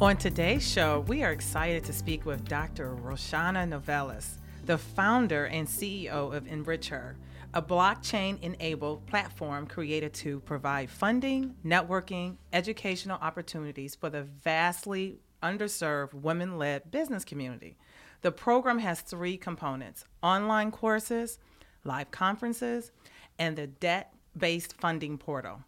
On 0.00 0.16
today's 0.16 0.64
show, 0.64 1.00
we 1.08 1.24
are 1.24 1.32
excited 1.32 1.82
to 1.82 1.92
speak 1.92 2.24
with 2.24 2.46
Dr. 2.46 2.94
Roshawnna 2.94 3.68
Novellus, 3.68 4.36
the 4.64 4.78
founder 4.78 5.46
and 5.46 5.66
CEO 5.66 6.32
of 6.32 6.44
EnrichHer, 6.44 7.16
a 7.52 7.60
blockchain 7.60 8.40
enabled 8.40 9.04
platform 9.08 9.66
created 9.66 10.14
to 10.14 10.38
provide 10.40 10.88
funding, 10.88 11.56
networking, 11.66 12.36
educational 12.52 13.18
opportunities 13.20 13.96
for 13.96 14.08
the 14.08 14.22
vastly 14.22 15.18
underserved 15.42 16.14
women 16.14 16.58
led 16.58 16.92
business 16.92 17.24
community. 17.24 17.76
The 18.22 18.30
program 18.30 18.78
has 18.78 19.00
three 19.00 19.36
components 19.36 20.04
online 20.22 20.70
courses, 20.70 21.40
live 21.82 22.12
conferences, 22.12 22.92
and 23.36 23.56
the 23.56 23.66
debt 23.66 24.14
based 24.36 24.74
funding 24.80 25.18
portal. 25.18 25.64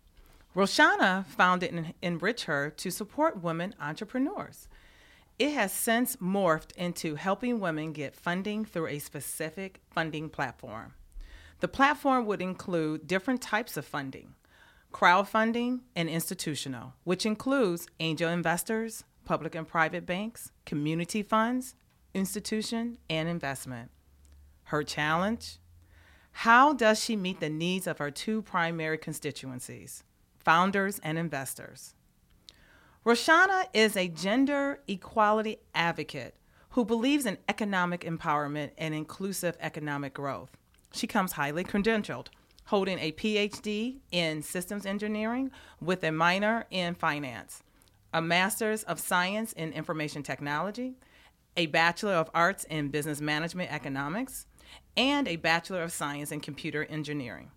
Roshawnna 0.55 1.27
founded 1.27 1.95
EnrichHer 2.03 2.77
to 2.77 2.91
support 2.91 3.43
women 3.43 3.75
entrepreneurs. 3.81 4.67
It 5.39 5.53
has 5.53 5.73
since 5.73 6.17
morphed 6.17 6.77
into 6.77 7.15
helping 7.15 7.61
women 7.61 7.93
get 7.93 8.17
funding 8.17 8.65
through 8.65 8.89
a 8.89 8.99
specific 8.99 9.81
funding 9.91 10.29
platform. 10.29 10.95
The 11.61 11.69
platform 11.69 12.27
would 12.27 12.43
include 12.43 13.07
different 13.07 13.41
types 13.41 13.77
of 13.77 13.85
funding 13.85 14.35
crowdfunding 14.93 15.81
and 15.95 16.09
institutional, 16.09 16.95
which 17.05 17.25
includes 17.25 17.87
angel 18.01 18.29
investors, 18.29 19.05
public 19.25 19.55
and 19.55 19.69
private 19.69 20.05
banks, 20.05 20.51
community 20.67 21.23
funds, 21.23 21.77
institution, 22.13 22.99
and 23.09 23.29
investment. 23.29 23.93
Her 24.65 24.83
challenge? 24.83 25.59
How 26.33 26.73
does 26.73 27.03
she 27.03 27.15
meet 27.15 27.39
the 27.39 27.49
needs 27.49 27.87
of 27.87 27.99
her 27.99 28.11
two 28.11 28.43
primary 28.43 28.99
constituencies? 28.99 30.03
Founders, 30.45 30.99
and 31.03 31.19
investors. 31.19 31.95
Roshawnna 33.05 33.65
is 33.73 33.97
a 33.97 34.09
gender 34.09 34.81
equality 34.87 35.59
advocate 35.75 36.35
who 36.71 36.85
believes 36.85 37.27
in 37.27 37.39
economic 37.49 38.03
empowerment 38.03 38.71
and 38.79 38.95
inclusive 38.95 39.57
economic 39.61 40.15
growth. 40.15 40.57
She 40.93 41.07
comes 41.07 41.33
highly 41.33 41.65
credentialed, 41.65 42.29
holding 42.67 42.99
a 42.99 43.13
PhD 43.13 43.99
in 44.13 44.43
systems 44.43 44.87
engineering 44.87 45.51
with 45.81 46.05
a 46.05 46.13
minor 46.13 46.67
in 46.71 46.95
finance, 46.95 47.63
a 48.13 48.23
master's 48.23 48.83
of 48.85 49.01
science 49.01 49.53
in 49.53 49.73
information 49.73 50.23
technology, 50.23 50.95
a 51.57 51.67
bachelor 51.67 52.15
of 52.15 52.31
arts 52.35 52.65
in 52.65 52.89
business 52.89 53.21
management 53.21 53.73
economics, 53.73 54.47
and 54.97 55.27
a 55.27 55.37
bachelor 55.37 55.83
of 55.83 55.93
science 55.93 56.31
in 56.31 56.41
computer 56.41 56.85
engineering. 56.85 57.51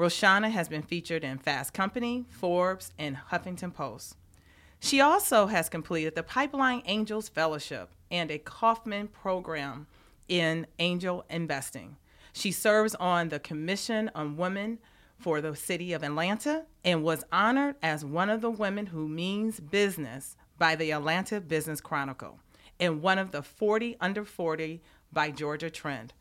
Roshawnna 0.00 0.50
has 0.50 0.66
been 0.66 0.80
featured 0.80 1.24
in 1.24 1.36
Fast 1.36 1.74
Company, 1.74 2.24
Forbes, 2.30 2.90
and 2.98 3.18
Huffington 3.30 3.74
Post. 3.74 4.16
She 4.80 4.98
also 4.98 5.48
has 5.48 5.68
completed 5.68 6.14
the 6.14 6.22
Pipeline 6.22 6.82
Angels 6.86 7.28
Fellowship 7.28 7.90
and 8.10 8.30
a 8.30 8.38
Kauffman 8.38 9.08
program 9.08 9.88
in 10.26 10.66
angel 10.78 11.26
investing. 11.28 11.98
She 12.32 12.50
serves 12.50 12.94
on 12.94 13.28
the 13.28 13.38
Commission 13.38 14.10
on 14.14 14.38
Women 14.38 14.78
for 15.18 15.42
the 15.42 15.54
City 15.54 15.92
of 15.92 16.02
Atlanta 16.02 16.64
and 16.82 17.04
was 17.04 17.22
honored 17.30 17.76
as 17.82 18.02
one 18.02 18.30
of 18.30 18.40
the 18.40 18.50
women 18.50 18.86
who 18.86 19.06
means 19.06 19.60
business 19.60 20.34
by 20.56 20.76
the 20.76 20.92
Atlanta 20.92 21.42
Business 21.42 21.82
Chronicle 21.82 22.38
and 22.80 23.02
one 23.02 23.18
of 23.18 23.32
the 23.32 23.42
40 23.42 23.98
under 24.00 24.24
40 24.24 24.80
by 25.12 25.30
Georgia 25.30 25.68
Trend. 25.68 26.14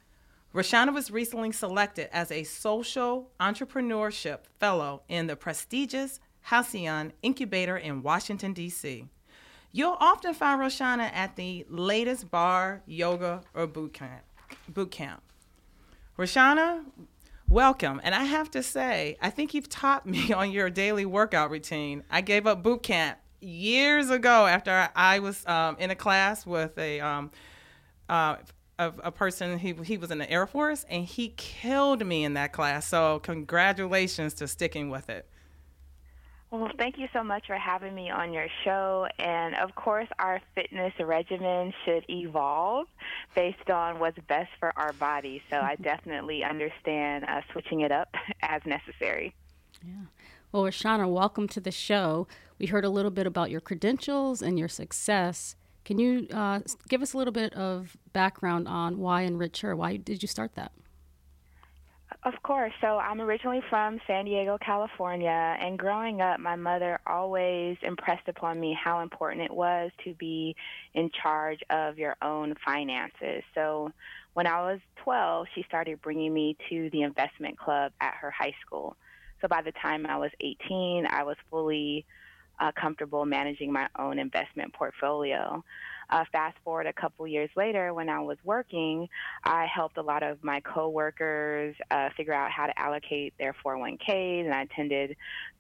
Roshawnna 0.54 0.94
was 0.94 1.12
recently 1.12 1.52
selected 1.52 2.10
as 2.12 2.32
a 2.32 2.44
social 2.44 3.30
entrepreneurship 3.40 4.40
fellow 4.60 5.04
in 5.08 5.28
the 5.28 5.36
prestigious 5.36 6.20
Halcyon 6.42 7.14
Incubator 7.22 7.78
in 7.78 8.02
Washington, 8.02 8.54
D.C. 8.54 9.06
You'll 9.72 9.98
often 10.00 10.34
find 10.34 10.60
Roshawnna 10.60 11.14
at 11.14 11.36
the 11.36 11.68
latest 11.70 12.32
bar, 12.32 12.82
yoga, 12.88 13.44
or 13.54 13.68
boot 13.68 13.94
camp. 13.94 14.24
Boot 14.68 14.90
camp. 14.90 15.22
Roshawnna, 16.18 16.84
welcome. 17.48 18.02
And 18.04 18.16
I 18.16 18.24
have 18.24 18.50
to 18.52 18.64
say, 18.64 19.18
I 19.22 19.30
think 19.30 19.54
you've 19.54 19.70
taught 19.70 20.08
me 20.08 20.34
on 20.34 20.52
your 20.52 20.72
daily 20.72 21.06
workout 21.06 21.52
routine. 21.52 22.04
I 22.10 22.22
gave 22.22 22.48
up 22.48 22.64
boot 22.64 22.82
camp 22.82 23.20
years 23.40 24.10
ago 24.10 24.48
after 24.48 24.90
I 24.96 25.20
was 25.20 25.46
um, 25.46 25.78
in 25.78 25.92
a 25.92 25.96
class 25.96 26.44
with 26.48 26.76
a 26.80 27.00
um, 27.02 27.30
uh, 28.10 28.38
of 28.80 29.00
a 29.04 29.12
person 29.12 29.60
he 29.60 29.74
he 29.84 29.98
was 29.98 30.10
in 30.10 30.18
the 30.18 30.32
Air 30.32 30.48
Force 30.48 30.86
and 30.90 31.06
he 31.06 31.34
killed 31.38 32.04
me 32.06 32.24
in 32.24 32.34
that 32.34 32.54
class. 32.54 32.88
So 32.88 33.20
congratulations 33.20 34.34
to 34.36 34.48
sticking 34.48 34.90
with 34.90 35.10
it. 35.10 35.30
Well, 36.50 36.72
thank 36.80 36.98
you 36.98 37.08
so 37.14 37.24
much 37.24 37.46
for 37.46 37.58
having 37.58 37.94
me 37.94 38.10
on 38.10 38.34
your 38.34 38.48
show. 38.64 39.06
And 39.20 39.54
of 39.56 39.76
course, 39.76 40.08
our 40.18 40.42
fitness 40.56 40.94
regimen 41.00 41.72
should 41.86 42.06
evolve 42.10 42.88
based 43.36 43.70
on 43.70 44.00
what's 44.00 44.18
best 44.28 44.50
for 44.60 44.74
our 44.76 44.94
body. 44.94 45.44
So 45.52 45.58
I 45.58 45.76
definitely 45.82 46.44
understand 46.44 47.26
uh, 47.26 47.42
switching 47.52 47.82
it 47.82 47.92
up 47.92 48.16
as 48.42 48.62
necessary. 48.66 49.36
Yeah. 49.86 50.06
Well, 50.52 50.64
Roshawnna, 50.64 51.08
welcome 51.12 51.48
to 51.50 51.60
the 51.60 51.72
show. 51.72 52.28
We 52.58 52.66
heard 52.66 52.84
a 52.84 52.90
little 52.90 53.12
bit 53.12 53.28
about 53.28 53.52
your 53.52 53.62
credentials 53.62 54.42
and 54.42 54.58
your 54.58 54.70
success. 54.70 55.56
Can 55.90 55.98
you 55.98 56.28
uh, 56.32 56.60
give 56.88 57.02
us 57.02 57.14
a 57.14 57.18
little 57.18 57.34
bit 57.34 57.52
of 57.56 57.98
background 58.14 58.68
on 58.68 59.00
why 59.00 59.24
EnrichHer? 59.26 59.76
Why 59.76 59.96
did 59.96 60.22
you 60.22 60.28
start 60.28 60.54
that? 60.54 60.72
Of 62.22 62.36
course. 62.44 62.74
So 62.80 63.00
I'm 63.00 63.20
originally 63.20 63.64
from 63.72 64.00
San 64.06 64.26
Diego, 64.26 64.60
California, 64.64 65.58
and 65.60 65.80
growing 65.80 66.22
up, 66.22 66.40
my 66.40 66.56
mother 66.56 67.00
always 67.08 67.76
impressed 67.82 68.28
upon 68.28 68.60
me 68.60 68.78
how 68.80 69.00
important 69.00 69.42
it 69.42 69.52
was 69.52 69.90
to 70.04 70.14
be 70.14 70.56
in 70.94 71.10
charge 71.24 71.62
of 71.72 71.98
your 71.98 72.16
own 72.22 72.54
finances. 72.64 73.42
So 73.56 73.92
when 74.36 74.46
I 74.46 74.62
was 74.62 74.80
12, 74.98 75.48
she 75.56 75.64
started 75.64 76.04
bringing 76.04 76.32
me 76.32 76.56
to 76.70 76.92
the 76.92 77.02
investment 77.02 77.58
club 77.58 77.94
at 78.00 78.14
her 78.14 78.30
high 78.30 78.54
school. 78.64 78.96
So 79.42 79.48
by 79.48 79.64
the 79.64 79.72
time 79.72 80.06
I 80.06 80.18
was 80.18 80.30
18, 80.40 81.08
I 81.10 81.24
was 81.24 81.38
fully 81.50 82.06
uh, 82.60 82.72
comfortable 82.80 83.26
managing 83.26 83.72
my 83.72 83.88
own 83.98 84.20
investment 84.20 84.74
portfolio. 84.74 85.64
Uh, 86.10 86.26
fast 86.32 86.58
forward 86.64 86.88
a 86.88 86.94
couple 86.94 87.28
years 87.28 87.52
later, 87.56 87.94
when 87.94 88.10
I 88.10 88.20
was 88.20 88.38
working, 88.44 89.08
I 89.44 89.68
helped 89.68 89.98
a 89.98 90.02
lot 90.02 90.24
of 90.24 90.44
my 90.44 90.60
coworkers 90.62 91.76
uh, 91.92 92.10
figure 92.18 92.34
out 92.34 92.50
how 92.50 92.66
to 92.66 92.80
allocate 92.80 93.36
their 93.38 93.56
401ks, 93.64 94.46
and 94.46 94.54
I 94.54 94.64
attended 94.64 95.16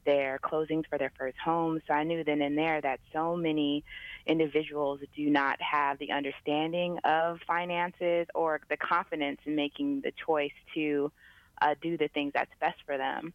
their 0.06 0.40
closings 0.44 0.88
for 0.90 0.98
their 0.98 1.12
first 1.20 1.38
home. 1.38 1.80
So 1.88 1.94
I 1.94 2.04
knew 2.04 2.24
then 2.24 2.42
and 2.42 2.58
there 2.58 2.82
that 2.82 3.00
so 3.14 3.36
many 3.36 3.84
individuals 4.26 5.02
do 5.16 5.30
not 5.30 5.62
have 5.62 6.00
the 6.00 6.12
understanding 6.12 6.98
of 7.04 7.40
finances 7.46 8.26
or 8.34 8.60
the 8.70 8.78
confidence 8.78 9.40
in 9.46 9.56
making 9.56 10.02
the 10.02 10.12
choice 10.26 10.52
to 10.74 11.12
uh, 11.62 11.76
do 11.80 11.96
the 11.96 12.08
things 12.08 12.32
that's 12.34 12.52
best 12.60 12.78
for 12.88 12.98
them. 12.98 13.34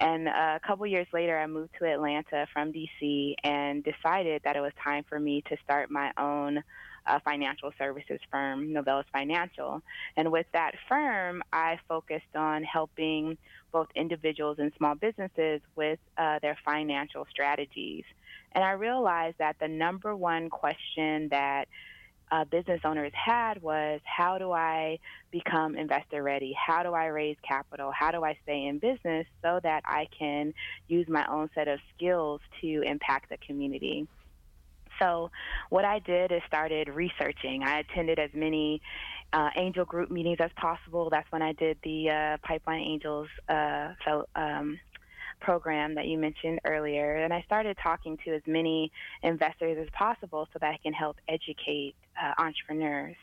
And 0.00 0.28
uh, 0.28 0.32
a 0.56 0.60
couple 0.66 0.86
years 0.86 1.06
later, 1.12 1.38
I 1.38 1.46
moved 1.46 1.74
to 1.78 1.84
Atlanta 1.84 2.46
from 2.52 2.72
DC 2.72 3.34
and 3.44 3.84
decided 3.84 4.40
that 4.44 4.56
it 4.56 4.60
was 4.60 4.72
time 4.82 5.04
for 5.08 5.20
me 5.20 5.42
to 5.48 5.56
start 5.62 5.90
my 5.90 6.10
own 6.16 6.62
uh, 7.06 7.18
financial 7.24 7.70
services 7.78 8.18
firm, 8.30 8.68
Novellus 8.68 9.04
Financial. 9.12 9.82
And 10.16 10.32
with 10.32 10.46
that 10.52 10.72
firm, 10.88 11.42
I 11.52 11.78
focused 11.86 12.34
on 12.34 12.64
helping 12.64 13.36
both 13.72 13.88
individuals 13.94 14.56
and 14.58 14.72
small 14.78 14.94
businesses 14.94 15.60
with 15.76 15.98
uh, 16.16 16.38
their 16.40 16.58
financial 16.64 17.26
strategies. 17.30 18.04
And 18.52 18.64
I 18.64 18.72
realized 18.72 19.36
that 19.38 19.56
the 19.60 19.68
number 19.68 20.16
one 20.16 20.50
question 20.50 21.28
that 21.28 21.68
uh, 22.30 22.44
business 22.44 22.80
owners 22.84 23.12
had 23.14 23.60
was 23.62 24.00
how 24.04 24.38
do 24.38 24.52
I 24.52 24.98
become 25.30 25.76
investor 25.76 26.22
ready? 26.22 26.54
How 26.54 26.82
do 26.82 26.92
I 26.92 27.06
raise 27.06 27.36
capital? 27.46 27.90
How 27.92 28.10
do 28.10 28.24
I 28.24 28.38
stay 28.42 28.66
in 28.66 28.78
business 28.78 29.26
so 29.42 29.60
that 29.62 29.82
I 29.84 30.06
can 30.16 30.54
use 30.88 31.08
my 31.08 31.26
own 31.26 31.50
set 31.54 31.68
of 31.68 31.80
skills 31.96 32.40
to 32.60 32.82
impact 32.82 33.30
the 33.30 33.36
community? 33.38 34.06
So, 34.98 35.30
what 35.70 35.84
I 35.84 35.98
did 36.00 36.30
is 36.30 36.42
started 36.46 36.88
researching. 36.88 37.62
I 37.62 37.80
attended 37.80 38.18
as 38.18 38.30
many 38.34 38.82
uh, 39.32 39.48
angel 39.56 39.84
group 39.84 40.10
meetings 40.10 40.38
as 40.40 40.50
possible. 40.56 41.08
That's 41.10 41.30
when 41.32 41.42
I 41.42 41.52
did 41.52 41.78
the 41.82 42.10
uh, 42.10 42.46
Pipeline 42.46 42.82
Angels 42.82 43.28
uh, 43.48 43.94
so, 44.04 44.26
um, 44.34 44.78
program 45.40 45.94
that 45.94 46.06
you 46.06 46.18
mentioned 46.18 46.60
earlier. 46.64 47.16
And 47.16 47.32
I 47.32 47.42
started 47.42 47.76
talking 47.82 48.18
to 48.24 48.34
as 48.34 48.42
many 48.46 48.92
investors 49.22 49.78
as 49.80 49.88
possible 49.92 50.46
so 50.52 50.58
that 50.60 50.68
I 50.68 50.78
can 50.82 50.92
help 50.92 51.16
educate 51.28 51.94
uh, 52.22 52.32
entrepreneurs. 52.38 53.16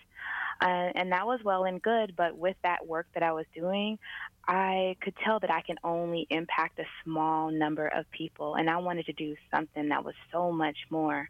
Uh, 0.59 0.89
and 0.95 1.11
that 1.11 1.25
was 1.27 1.39
well 1.43 1.65
and 1.65 1.81
good, 1.81 2.15
but 2.15 2.35
with 2.35 2.55
that 2.63 2.85
work 2.87 3.05
that 3.13 3.21
I 3.21 3.31
was 3.31 3.45
doing, 3.53 3.99
I 4.47 4.95
could 5.01 5.13
tell 5.23 5.39
that 5.39 5.51
I 5.51 5.61
can 5.61 5.75
only 5.83 6.25
impact 6.29 6.79
a 6.79 6.85
small 7.03 7.51
number 7.51 7.87
of 7.87 8.09
people, 8.11 8.55
and 8.55 8.69
I 8.69 8.77
wanted 8.77 9.05
to 9.07 9.13
do 9.13 9.35
something 9.53 9.89
that 9.89 10.03
was 10.03 10.15
so 10.31 10.51
much 10.51 10.77
more. 10.89 11.29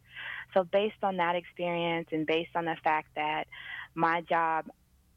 So, 0.53 0.63
based 0.63 1.03
on 1.03 1.17
that 1.17 1.35
experience 1.35 2.07
and 2.11 2.25
based 2.25 2.55
on 2.55 2.65
the 2.65 2.77
fact 2.83 3.09
that 3.15 3.47
my 3.95 4.21
job 4.21 4.65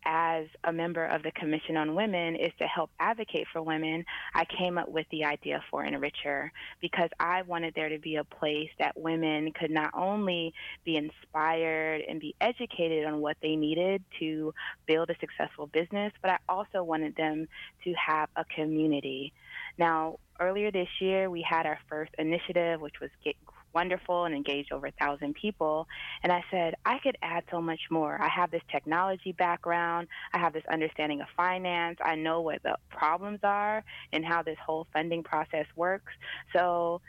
as 0.05 0.47
a 0.65 0.73
member 0.73 1.05
of 1.05 1.23
the 1.23 1.33
Commission 1.33 1.77
on 1.77 1.95
Women 1.95 2.37
is 2.37 2.53
to 2.59 2.67
help 2.67 2.91
advocate 2.99 3.47
for 3.53 3.63
women, 3.63 4.05
I 4.35 4.45
came 4.45 4.79
up 4.79 4.89
with 4.89 5.07
the 5.11 5.25
idea 5.25 5.63
for 5.71 5.85
EnrichHer 5.85 6.51
because 6.81 7.11
I 7.19 7.43
wanted 7.43 7.75
there 7.75 7.89
to 7.89 7.99
be 7.99 8.17
a 8.17 8.25
place 8.25 8.71
that 8.79 8.99
women 8.99 9.53
could 9.53 9.71
not 9.71 9.91
only 9.95 10.55
be 10.85 10.97
inspired 10.97 12.03
and 12.09 12.21
be 12.21 12.35
educated 12.41 13.05
on 13.05 13.21
what 13.21 13.37
they 13.43 13.57
needed 13.57 14.03
to 14.21 14.55
build 14.87 15.11
a 15.11 15.17
successful 15.19 15.67
business, 15.67 16.13
but 16.23 16.31
I 16.31 16.39
also 16.49 16.83
wanted 16.83 17.17
them 17.17 17.49
to 17.85 17.95
have 17.95 18.29
a 18.37 18.45
community. 18.45 19.33
Now, 19.79 20.19
earlier 20.39 20.71
this 20.71 20.89
year, 21.01 21.31
we 21.31 21.43
had 21.43 21.67
our 21.67 21.79
first 21.89 22.13
initiative, 22.19 22.81
which 22.81 23.01
was 23.01 23.11
Get 23.25 23.37
wonderful 23.73 24.25
and 24.25 24.35
engaged 24.35 24.73
over 24.73 24.87
a 24.87 24.93
thousand 24.93 25.35
people. 25.35 25.87
And 26.23 26.33
I 26.33 26.43
said, 26.51 26.75
I 26.85 26.99
could 26.99 27.17
add 27.23 27.45
so 27.51 27.61
much 27.61 27.81
more. 27.91 28.21
I 28.21 28.29
have 28.29 28.51
this 28.51 28.63
technology 28.71 29.33
background, 29.33 30.09
I 30.33 30.39
have 30.39 30.53
this 30.53 30.65
understanding 30.71 31.21
of 31.21 31.27
finance, 31.37 31.99
I 32.03 32.15
know 32.15 32.41
what 32.41 32.63
the 32.63 32.77
problems 32.91 33.41
are 33.43 33.85
and 34.13 34.25
how 34.25 34.43
this 34.43 34.59
whole 34.65 34.87
funding 34.93 35.23
process 35.23 35.67
works. 35.77 36.13
So 36.55 37.01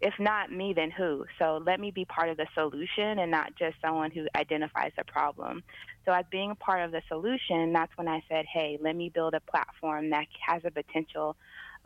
if 0.00 0.14
not 0.18 0.50
me, 0.50 0.72
then 0.74 0.90
who? 0.90 1.24
So 1.38 1.62
let 1.64 1.78
me 1.78 1.90
be 1.90 2.06
part 2.06 2.30
of 2.30 2.38
the 2.38 2.46
solution 2.54 3.18
and 3.18 3.30
not 3.30 3.54
just 3.58 3.76
someone 3.82 4.10
who 4.10 4.26
identifies 4.34 4.92
the 4.96 5.04
problem. 5.04 5.62
So, 6.06 6.12
as 6.12 6.24
being 6.30 6.50
a 6.50 6.54
part 6.54 6.82
of 6.82 6.92
the 6.92 7.02
solution, 7.08 7.72
that's 7.72 7.92
when 7.96 8.08
I 8.08 8.22
said, 8.28 8.46
hey, 8.50 8.78
let 8.80 8.96
me 8.96 9.10
build 9.10 9.34
a 9.34 9.40
platform 9.40 10.10
that 10.10 10.26
has 10.46 10.62
a 10.64 10.70
potential 10.70 11.36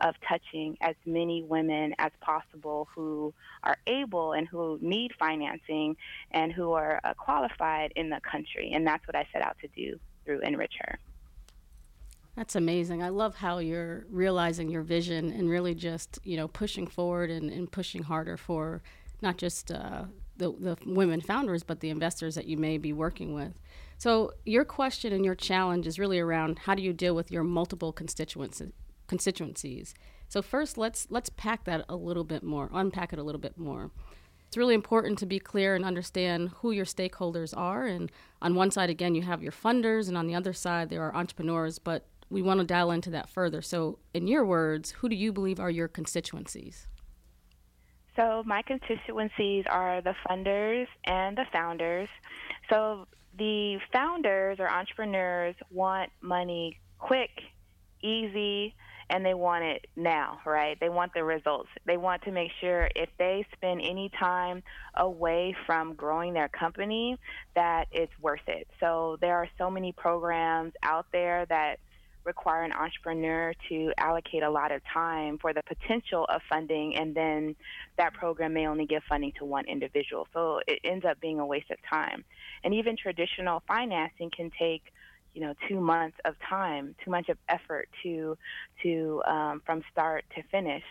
of 0.01 0.15
touching 0.27 0.77
as 0.81 0.95
many 1.05 1.43
women 1.43 1.95
as 1.99 2.11
possible 2.21 2.87
who 2.93 3.33
are 3.63 3.77
able 3.87 4.33
and 4.33 4.47
who 4.47 4.77
need 4.81 5.11
financing 5.17 5.95
and 6.31 6.51
who 6.51 6.73
are 6.73 6.99
uh, 7.03 7.13
qualified 7.13 7.93
in 7.95 8.09
the 8.09 8.19
country. 8.29 8.71
And 8.73 8.85
that's 8.85 9.05
what 9.07 9.15
I 9.15 9.27
set 9.31 9.41
out 9.41 9.57
to 9.61 9.67
do 9.69 9.97
through 10.25 10.41
EnrichHer. 10.41 10.95
That's 12.35 12.55
amazing. 12.55 13.01
I 13.01 13.09
love 13.09 13.35
how 13.35 13.59
you're 13.59 14.05
realizing 14.09 14.69
your 14.69 14.81
vision 14.81 15.31
and 15.31 15.49
really 15.49 15.73
just, 15.73 16.19
you 16.23 16.35
know, 16.35 16.49
pushing 16.49 16.85
forward 16.85 17.29
and, 17.31 17.49
and 17.49 17.71
pushing 17.71 18.03
harder 18.03 18.35
for 18.35 18.81
not 19.21 19.37
just 19.37 19.71
uh, 19.71 20.03
the, 20.35 20.51
the 20.51 20.77
women 20.85 21.21
founders, 21.21 21.63
but 21.63 21.79
the 21.79 21.89
investors 21.89 22.35
that 22.35 22.45
you 22.45 22.57
may 22.57 22.77
be 22.77 22.91
working 22.91 23.33
with. 23.33 23.53
So, 23.97 24.33
your 24.45 24.65
question 24.65 25.13
and 25.13 25.23
your 25.23 25.35
challenge 25.35 25.87
is 25.87 25.97
really 25.97 26.19
around 26.19 26.59
how 26.59 26.75
do 26.75 26.83
you 26.83 26.91
deal 26.91 27.15
with 27.15 27.31
your 27.31 27.43
multiple 27.43 27.93
constituents 27.93 28.61
constituencies. 29.07 29.93
So 30.27 30.41
first, 30.41 30.77
let's 30.77 31.07
let's 31.09 31.29
pack 31.29 31.65
that 31.65 31.85
a 31.87 31.95
little 31.95 32.23
bit 32.23 32.43
more, 32.43 32.69
unpack 32.73 33.13
it 33.13 33.19
a 33.19 33.23
little 33.23 33.41
bit 33.41 33.57
more. 33.57 33.91
It's 34.47 34.57
really 34.57 34.75
important 34.75 35.19
to 35.19 35.25
be 35.25 35.39
clear 35.39 35.75
and 35.75 35.83
understand 35.83 36.49
who 36.57 36.71
your 36.71 36.85
stakeholders 36.85 37.55
are. 37.57 37.85
And 37.85 38.11
on 38.41 38.55
one 38.55 38.71
side, 38.71 38.89
again, 38.89 39.15
you 39.15 39.21
have 39.23 39.43
your 39.43 39.51
funders, 39.51 40.07
and 40.07 40.17
on 40.17 40.27
the 40.27 40.35
other 40.35 40.53
side, 40.53 40.89
there 40.89 41.03
are 41.03 41.15
entrepreneurs. 41.15 41.79
But 41.79 42.05
we 42.29 42.41
want 42.41 42.59
to 42.59 42.65
dial 42.65 42.91
into 42.91 43.09
that 43.11 43.29
further. 43.29 43.61
So, 43.61 43.99
in 44.13 44.27
your 44.27 44.45
words, 44.45 44.91
who 44.91 45.09
do 45.09 45.15
you 45.15 45.31
believe 45.31 45.59
are 45.59 45.69
your 45.69 45.87
constituencies? 45.87 46.87
So, 48.15 48.43
my 48.45 48.61
constituencies 48.61 49.65
are 49.69 50.01
the 50.01 50.15
funders 50.27 50.87
and 51.05 51.37
the 51.37 51.45
founders. 51.51 52.09
So, 52.69 53.07
the 53.37 53.79
founders 53.91 54.59
or 54.59 54.69
entrepreneurs 54.69 55.55
want 55.69 56.11
money 56.21 56.79
quick, 56.97 57.41
easy, 58.01 58.73
and 59.09 59.25
they 59.25 59.33
want 59.33 59.63
it 59.63 59.85
now, 59.95 60.39
right? 60.45 60.79
They 60.79 60.89
want 60.89 61.13
the 61.13 61.23
results. 61.23 61.69
They 61.85 61.97
want 61.97 62.23
to 62.23 62.31
make 62.31 62.51
sure 62.59 62.89
if 62.95 63.09
they 63.17 63.45
spend 63.53 63.81
any 63.81 64.09
time 64.19 64.63
away 64.95 65.55
from 65.65 65.93
growing 65.93 66.33
their 66.33 66.49
company, 66.49 67.17
that 67.55 67.87
it's 67.91 68.11
worth 68.19 68.47
it. 68.47 68.67
So 68.79 69.17
there 69.21 69.35
are 69.35 69.47
so 69.57 69.69
many 69.69 69.91
programs 69.91 70.73
out 70.81 71.05
there 71.11 71.45
that 71.47 71.79
require 72.23 72.63
an 72.63 72.71
entrepreneur 72.71 73.53
to 73.69 73.93
allocate 73.99 74.41
a 74.41 74.49
lot 74.49 74.71
of 74.71 74.81
time 74.91 75.37
for 75.37 75.53
the 75.53 75.61
potential 75.63 76.25
of 76.27 76.41
funding, 76.49 76.95
and 76.95 77.13
then 77.13 77.55
that 77.97 78.13
program 78.15 78.53
may 78.53 78.67
only 78.67 78.87
give 78.87 79.03
funding 79.07 79.31
to 79.37 79.45
one 79.45 79.65
individual. 79.67 80.27
So 80.33 80.59
it 80.67 80.79
ends 80.83 81.05
up 81.05 81.21
being 81.21 81.39
a 81.39 81.45
waste 81.45 81.69
of 81.69 81.77
time. 81.87 82.25
And 82.63 82.73
even 82.73 82.97
traditional 82.97 83.61
financing 83.67 84.31
can 84.35 84.51
take 84.57 84.81
you 85.35 85.41
know 85.41 85.53
two 85.67 85.79
months 85.79 86.17
of 86.25 86.35
time, 86.49 86.95
too 87.03 87.11
much 87.11 87.29
of 87.29 87.37
effort 87.47 87.89
to 88.03 88.37
to 88.81 89.21
um, 89.27 89.61
from 89.65 89.83
start 89.91 90.25
to 90.35 90.41
finish. 90.43 90.83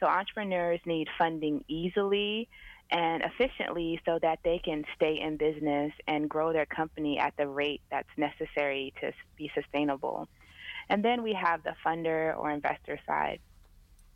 So 0.00 0.06
entrepreneurs 0.06 0.80
need 0.86 1.08
funding 1.18 1.62
easily 1.68 2.48
and 2.90 3.22
efficiently 3.22 4.00
so 4.04 4.18
that 4.20 4.40
they 4.42 4.58
can 4.58 4.84
stay 4.96 5.20
in 5.20 5.36
business 5.36 5.92
and 6.08 6.28
grow 6.28 6.52
their 6.52 6.66
company 6.66 7.18
at 7.18 7.36
the 7.36 7.46
rate 7.46 7.82
that's 7.90 8.08
necessary 8.16 8.92
to 9.00 9.12
be 9.36 9.50
sustainable. 9.54 10.26
And 10.88 11.04
then 11.04 11.22
we 11.22 11.34
have 11.34 11.62
the 11.62 11.74
funder 11.86 12.36
or 12.36 12.50
investor 12.50 12.98
side. 13.06 13.38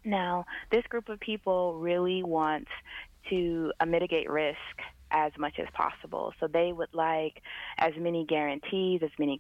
Now, 0.05 0.45
this 0.73 0.85
group 0.89 1.09
of 1.09 1.21
people 1.21 1.75
really 1.75 2.23
wants 2.23 2.71
to 3.31 3.73
uh, 3.81 3.87
mitigate 3.87 4.29
risk 4.29 4.59
as 5.15 5.33
much 5.39 5.61
as 5.61 5.69
possible. 5.73 6.35
So 6.41 6.49
they 6.49 6.73
would 6.73 6.93
like 6.93 7.41
as 7.79 7.93
many 7.97 8.27
guarantees, 8.27 9.01
as 9.03 9.11
many 9.17 9.39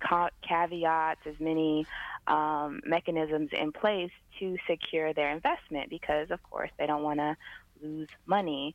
caveats, 0.48 1.20
as 1.26 1.34
many 1.40 1.84
um, 2.28 2.80
mechanisms 2.86 3.50
in 3.52 3.72
place 3.72 4.12
to 4.38 4.56
secure 4.70 5.12
their 5.12 5.30
investment 5.30 5.90
because, 5.90 6.30
of 6.30 6.40
course, 6.44 6.70
they 6.78 6.86
don't 6.86 7.02
want 7.02 7.18
to 7.18 7.36
lose 7.82 8.08
money. 8.24 8.74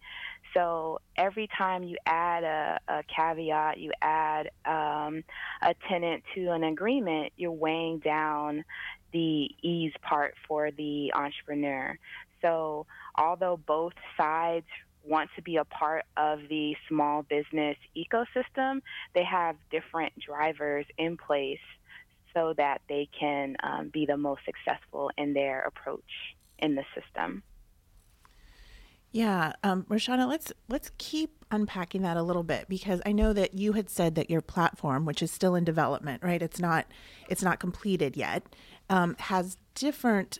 So 0.53 1.00
every 1.15 1.48
time 1.58 1.84
you 1.84 1.96
add 2.06 2.44
a, 2.44 2.79
a 2.89 3.03
caveat, 3.03 3.77
you 3.79 3.91
add 4.01 4.51
um, 4.65 5.24
a 5.62 5.74
tenant 5.88 6.24
to 6.36 6.51
an 6.51 6.65
agreement, 6.65 7.32
you're 7.38 7.51
weighing 7.51 8.00
down 8.00 8.65
the 9.13 9.50
ease 9.63 9.94
part 10.01 10.36
for 10.48 10.70
the 10.72 11.13
entrepreneur. 11.13 11.98
So 12.41 12.86
although 13.18 13.58
both 13.58 13.94
sides 14.18 14.68
want 15.03 15.29
to 15.36 15.41
be 15.41 15.58
a 15.58 15.65
part 15.65 16.06
of 16.18 16.39
the 16.50 16.75
small 16.88 17.24
business 17.24 17.77
ecosystem, 17.96 18.82
they 19.13 19.24
have 19.24 19.56
different 19.72 20.13
drivers 20.20 20.86
in 20.98 21.18
place 21.18 21.60
so 22.34 22.53
that 22.58 22.82
they 22.88 23.08
can 23.18 23.56
um, 23.63 23.89
be 23.91 24.06
the 24.06 24.18
most 24.18 24.41
successful 24.46 25.12
in 25.18 25.34
their 25.34 25.62
approach 25.62 26.36
in 26.60 26.75
the 26.75 26.84
system. 26.94 27.44
Yeah, 29.12 29.53
um, 29.63 29.86
Roshawnna, 29.89 30.27
let's 30.27 30.53
let's 30.68 30.91
keep 31.00 31.44
unpacking 31.50 32.03
that 32.03 32.15
a 32.15 32.22
little 32.22 32.44
bit 32.44 32.70
because 32.70 33.01
I 33.08 33.12
know 33.12 33.34
that 33.34 33.56
you 33.56 33.74
had 33.74 33.89
said 33.89 34.13
that 34.15 34.29
your 34.29 34.41
platform, 34.41 35.06
which 35.06 35.24
is 35.24 35.32
still 35.32 35.56
in 35.56 35.63
development, 35.63 36.22
right? 36.22 36.41
It's 36.41 36.60
not 36.60 36.86
it's 37.27 37.41
not 37.41 37.60
completed 37.60 38.15
yet, 38.15 38.44
um, 38.88 39.15
has 39.20 39.58
different 39.74 40.38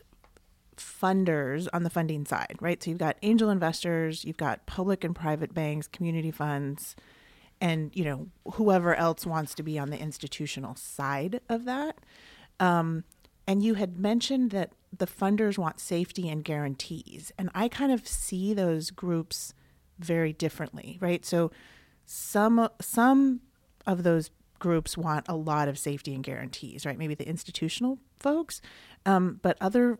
funders 0.80 1.68
on 1.72 1.82
the 1.82 1.90
funding 1.90 2.24
side, 2.24 2.56
right? 2.60 2.82
So 2.82 2.90
you've 2.90 2.98
got 2.98 3.16
angel 3.22 3.50
investors, 3.50 4.24
you've 4.24 4.36
got 4.36 4.66
public 4.66 5.04
and 5.04 5.14
private 5.14 5.54
banks, 5.54 5.86
community 5.86 6.30
funds, 6.30 6.96
and 7.60 7.94
you 7.94 8.04
know 8.04 8.28
whoever 8.54 8.94
else 8.94 9.26
wants 9.26 9.54
to 9.56 9.62
be 9.62 9.78
on 9.78 9.90
the 9.90 9.98
institutional 9.98 10.74
side 10.74 11.40
of 11.48 11.64
that. 11.66 11.98
Um, 12.58 13.04
and 13.46 13.62
you 13.62 13.74
had 13.74 13.98
mentioned 13.98 14.50
that 14.50 14.72
the 14.96 15.06
funders 15.06 15.58
want 15.58 15.80
safety 15.80 16.28
and 16.28 16.42
guarantees, 16.42 17.32
and 17.38 17.50
I 17.54 17.68
kind 17.68 17.92
of 17.92 18.08
see 18.08 18.54
those 18.54 18.90
groups 18.90 19.54
very 19.98 20.32
differently, 20.32 20.98
right? 21.00 21.24
So 21.24 21.50
some 22.06 22.68
some 22.80 23.40
of 23.86 24.02
those 24.02 24.30
groups 24.58 24.96
want 24.96 25.26
a 25.28 25.34
lot 25.36 25.68
of 25.68 25.78
safety 25.78 26.14
and 26.14 26.22
guarantees, 26.22 26.86
right? 26.86 26.98
Maybe 26.98 27.14
the 27.14 27.28
institutional 27.28 27.98
folks, 28.18 28.60
um, 29.06 29.40
but 29.42 29.56
other 29.60 29.98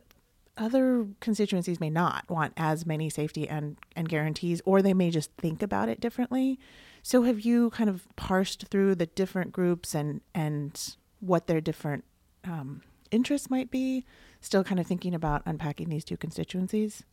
other 0.60 1.06
constituencies 1.20 1.80
may 1.80 1.90
not 1.90 2.28
want 2.28 2.52
as 2.56 2.84
many 2.84 3.08
safety 3.08 3.48
and, 3.48 3.76
and 3.96 4.08
guarantees, 4.08 4.60
or 4.64 4.82
they 4.82 4.94
may 4.94 5.10
just 5.10 5.32
think 5.32 5.62
about 5.62 5.88
it 5.88 6.00
differently. 6.00 6.58
So, 7.02 7.22
have 7.22 7.40
you 7.40 7.70
kind 7.70 7.88
of 7.88 8.06
parsed 8.16 8.66
through 8.68 8.94
the 8.94 9.06
different 9.06 9.52
groups 9.52 9.94
and 9.94 10.20
and 10.34 10.96
what 11.20 11.46
their 11.46 11.60
different 11.60 12.04
um, 12.44 12.82
interests 13.10 13.48
might 13.48 13.70
be? 13.70 14.04
Still, 14.42 14.62
kind 14.62 14.78
of 14.78 14.86
thinking 14.86 15.14
about 15.14 15.42
unpacking 15.46 15.88
these 15.88 16.04
two 16.04 16.18
constituencies. 16.18 17.04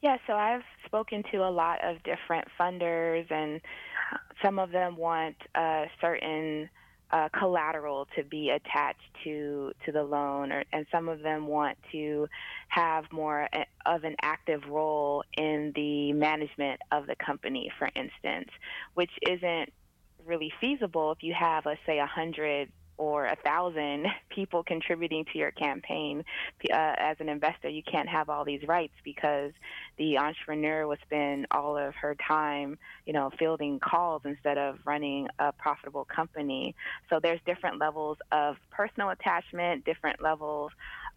Yeah, 0.00 0.16
so 0.26 0.34
I've 0.34 0.64
spoken 0.86 1.24
to 1.32 1.38
a 1.38 1.50
lot 1.50 1.78
of 1.84 2.02
different 2.04 2.48
funders, 2.58 3.30
and 3.30 3.60
some 4.40 4.58
of 4.58 4.70
them 4.70 4.96
want 4.96 5.36
a 5.56 5.86
certain 6.00 6.68
uh, 7.12 7.28
collateral 7.38 8.08
to 8.16 8.24
be 8.24 8.50
attached 8.50 9.00
to 9.24 9.72
to 9.84 9.92
the 9.92 10.02
loan, 10.02 10.50
or, 10.50 10.64
and 10.72 10.86
some 10.90 11.08
of 11.08 11.20
them 11.22 11.46
want 11.46 11.76
to 11.92 12.26
have 12.68 13.04
more 13.12 13.48
of 13.84 14.04
an 14.04 14.16
active 14.22 14.62
role 14.68 15.22
in 15.36 15.72
the 15.74 16.12
management 16.14 16.80
of 16.90 17.06
the 17.06 17.16
company, 17.16 17.70
for 17.78 17.88
instance, 17.94 18.48
which 18.94 19.10
isn't 19.28 19.72
really 20.24 20.52
feasible 20.60 21.12
if 21.12 21.22
you 21.22 21.34
have, 21.34 21.66
let's 21.66 21.80
say, 21.84 21.98
a 21.98 22.06
hundred 22.06 22.70
or 23.02 23.26
a 23.26 23.34
thousand 23.44 24.06
people 24.30 24.62
contributing 24.62 25.24
to 25.32 25.36
your 25.36 25.50
campaign 25.50 26.24
uh, 26.72 26.94
as 26.98 27.16
an 27.18 27.28
investor 27.28 27.68
you 27.68 27.82
can't 27.82 28.08
have 28.08 28.28
all 28.28 28.44
these 28.44 28.62
rights 28.68 28.94
because 29.02 29.50
the 29.98 30.16
entrepreneur 30.18 30.86
will 30.86 30.96
spend 31.04 31.44
all 31.50 31.76
of 31.76 31.96
her 31.96 32.14
time 32.14 32.78
you 33.04 33.12
know 33.12 33.28
fielding 33.40 33.80
calls 33.80 34.22
instead 34.24 34.56
of 34.56 34.78
running 34.84 35.26
a 35.40 35.50
profitable 35.52 36.04
company. 36.04 36.76
So 37.10 37.18
there's 37.20 37.40
different 37.44 37.80
levels 37.80 38.18
of 38.30 38.56
personal 38.70 39.10
attachment 39.10 39.84
different 39.84 40.22
levels 40.22 40.70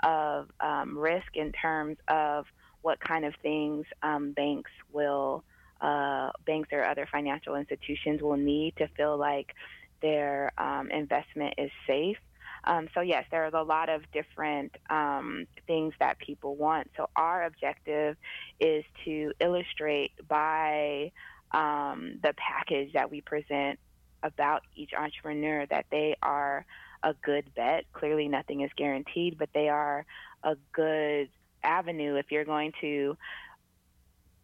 of 0.03 0.49
um, 0.59 0.97
risk 0.97 1.35
in 1.35 1.51
terms 1.51 1.97
of 2.07 2.47
what 2.81 2.99
kind 2.99 3.25
of 3.25 3.35
things 3.43 3.85
um, 4.01 4.31
banks 4.31 4.71
will 4.91 5.43
uh, 5.81 6.31
banks 6.47 6.69
or 6.71 6.83
other 6.83 7.07
financial 7.11 7.55
institutions 7.55 8.21
will 8.21 8.37
need 8.37 8.73
to 8.77 8.87
feel 8.97 9.17
like 9.17 9.53
their 10.01 10.51
um, 10.57 10.91
investment 10.91 11.55
is 11.57 11.71
safe. 11.87 12.17
Um, 12.63 12.87
so 12.93 13.01
yes, 13.01 13.25
there 13.29 13.45
are 13.45 13.55
a 13.55 13.63
lot 13.63 13.89
of 13.89 14.01
different 14.11 14.75
um, 14.89 15.45
things 15.67 15.93
that 15.99 16.17
people 16.17 16.55
want. 16.55 16.89
So 16.97 17.09
our 17.15 17.45
objective 17.45 18.17
is 18.59 18.83
to 19.05 19.33
illustrate 19.39 20.11
by 20.27 21.11
um, 21.51 22.19
the 22.23 22.33
package 22.35 22.93
that 22.93 23.11
we 23.11 23.21
present 23.21 23.79
about 24.23 24.63
each 24.75 24.91
entrepreneur 24.97 25.65
that 25.67 25.85
they 25.91 26.15
are 26.23 26.65
a 27.03 27.13
good 27.13 27.53
bet. 27.55 27.85
Clearly, 27.93 28.27
nothing 28.27 28.61
is 28.61 28.71
guaranteed, 28.75 29.37
but 29.37 29.49
they 29.53 29.69
are 29.69 30.05
a 30.43 30.55
good 30.73 31.29
avenue 31.63 32.15
if 32.15 32.31
you're 32.31 32.45
going 32.45 32.71
to 32.81 33.15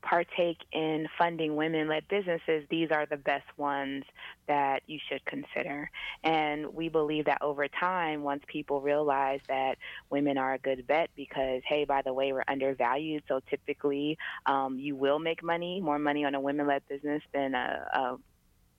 partake 0.01 0.57
in 0.71 1.07
funding 1.17 1.55
women 1.55 1.87
led 1.87 2.07
businesses, 2.07 2.65
these 2.69 2.89
are 2.91 3.05
the 3.05 3.17
best 3.17 3.45
ones 3.57 4.03
that 4.47 4.81
you 4.87 4.99
should 5.09 5.23
consider. 5.25 5.89
And 6.23 6.73
we 6.73 6.89
believe 6.89 7.25
that 7.25 7.41
over 7.41 7.67
time, 7.67 8.23
once 8.23 8.43
people 8.47 8.81
realize 8.81 9.39
that 9.47 9.77
women 10.09 10.37
are 10.37 10.53
a 10.53 10.59
good 10.59 10.87
bet 10.87 11.09
because, 11.15 11.61
hey, 11.67 11.85
by 11.85 12.01
the 12.01 12.13
way, 12.13 12.33
we're 12.33 12.43
undervalued, 12.47 13.23
so 13.27 13.39
typically 13.49 14.17
um, 14.45 14.79
you 14.79 14.95
will 14.95 15.19
make 15.19 15.43
money, 15.43 15.81
more 15.81 15.99
money 15.99 16.25
on 16.25 16.35
a 16.35 16.39
women 16.39 16.67
led 16.67 16.81
business 16.87 17.21
than 17.33 17.55
a, 17.55 17.87
a 17.93 18.17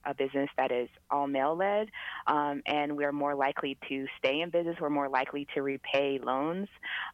a 0.05 0.13
business 0.13 0.49
that 0.57 0.71
is 0.71 0.89
all 1.09 1.27
male 1.27 1.55
led, 1.55 1.89
um, 2.27 2.61
and 2.65 2.97
we're 2.97 3.11
more 3.11 3.35
likely 3.35 3.77
to 3.87 4.05
stay 4.17 4.41
in 4.41 4.49
business. 4.49 4.75
We're 4.79 4.89
more 4.89 5.09
likely 5.09 5.47
to 5.53 5.61
repay 5.61 6.19
loans. 6.21 6.67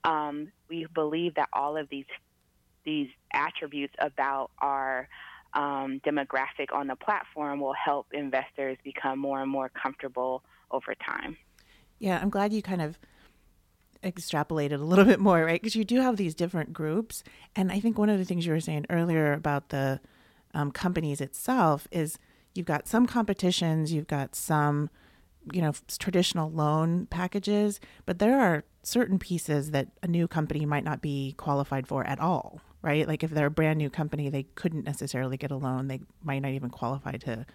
Um, 0.03 0.51
we 0.69 0.87
believe 0.93 1.35
that 1.35 1.49
all 1.53 1.77
of 1.77 1.87
these 1.89 2.05
these 2.89 3.09
attributes 3.31 3.93
about 3.99 4.49
our 4.57 5.07
um, 5.53 6.01
demographic 6.03 6.73
on 6.73 6.87
the 6.87 6.95
platform 6.95 7.59
will 7.59 7.73
help 7.73 8.07
investors 8.13 8.77
become 8.83 9.19
more 9.19 9.41
and 9.41 9.51
more 9.51 9.69
comfortable 9.69 10.43
over 10.71 10.95
time. 10.95 11.37
Yeah, 11.99 12.19
I'm 12.19 12.31
glad 12.31 12.51
you 12.51 12.63
kind 12.63 12.81
of 12.81 12.97
extrapolated 14.03 14.79
a 14.79 14.83
little 14.83 15.05
bit 15.13 15.19
more, 15.19 15.45
right? 15.45 15.61
Because 15.61 15.75
you 15.75 15.83
do 15.83 16.01
have 16.01 16.17
these 16.17 16.33
different 16.33 16.73
groups. 16.73 17.23
And 17.55 17.71
I 17.71 17.79
think 17.79 17.99
one 17.99 18.09
of 18.09 18.17
the 18.17 18.25
things 18.25 18.45
you 18.47 18.53
were 18.53 18.59
saying 18.59 18.87
earlier 18.89 19.33
about 19.33 19.69
the 19.69 19.99
um, 20.55 20.71
companies 20.71 21.21
itself 21.21 21.87
is 21.91 22.17
you've 22.55 22.65
got 22.65 22.87
some 22.87 23.05
competitions, 23.05 23.93
you've 23.93 24.07
got 24.07 24.33
some, 24.33 24.89
you 25.53 25.61
know, 25.61 25.73
traditional 25.97 26.51
loan 26.51 27.05
packages, 27.07 27.79
but 28.05 28.19
there 28.19 28.39
are 28.39 28.63
certain 28.83 29.19
pieces 29.19 29.71
that 29.71 29.87
a 30.01 30.07
new 30.07 30.27
company 30.27 30.65
might 30.65 30.83
not 30.83 31.01
be 31.01 31.33
qualified 31.37 31.87
for 31.87 32.05
at 32.05 32.19
all, 32.19 32.61
right? 32.81 33.07
Like 33.07 33.23
if 33.23 33.31
they're 33.31 33.47
a 33.47 33.51
brand 33.51 33.77
new 33.77 33.89
company, 33.89 34.29
they 34.29 34.43
couldn't 34.55 34.85
necessarily 34.85 35.37
get 35.37 35.51
a 35.51 35.55
loan. 35.57 35.87
They 35.87 36.01
might 36.23 36.39
not 36.39 36.51
even 36.51 36.69
qualify 36.69 37.13
to 37.17 37.45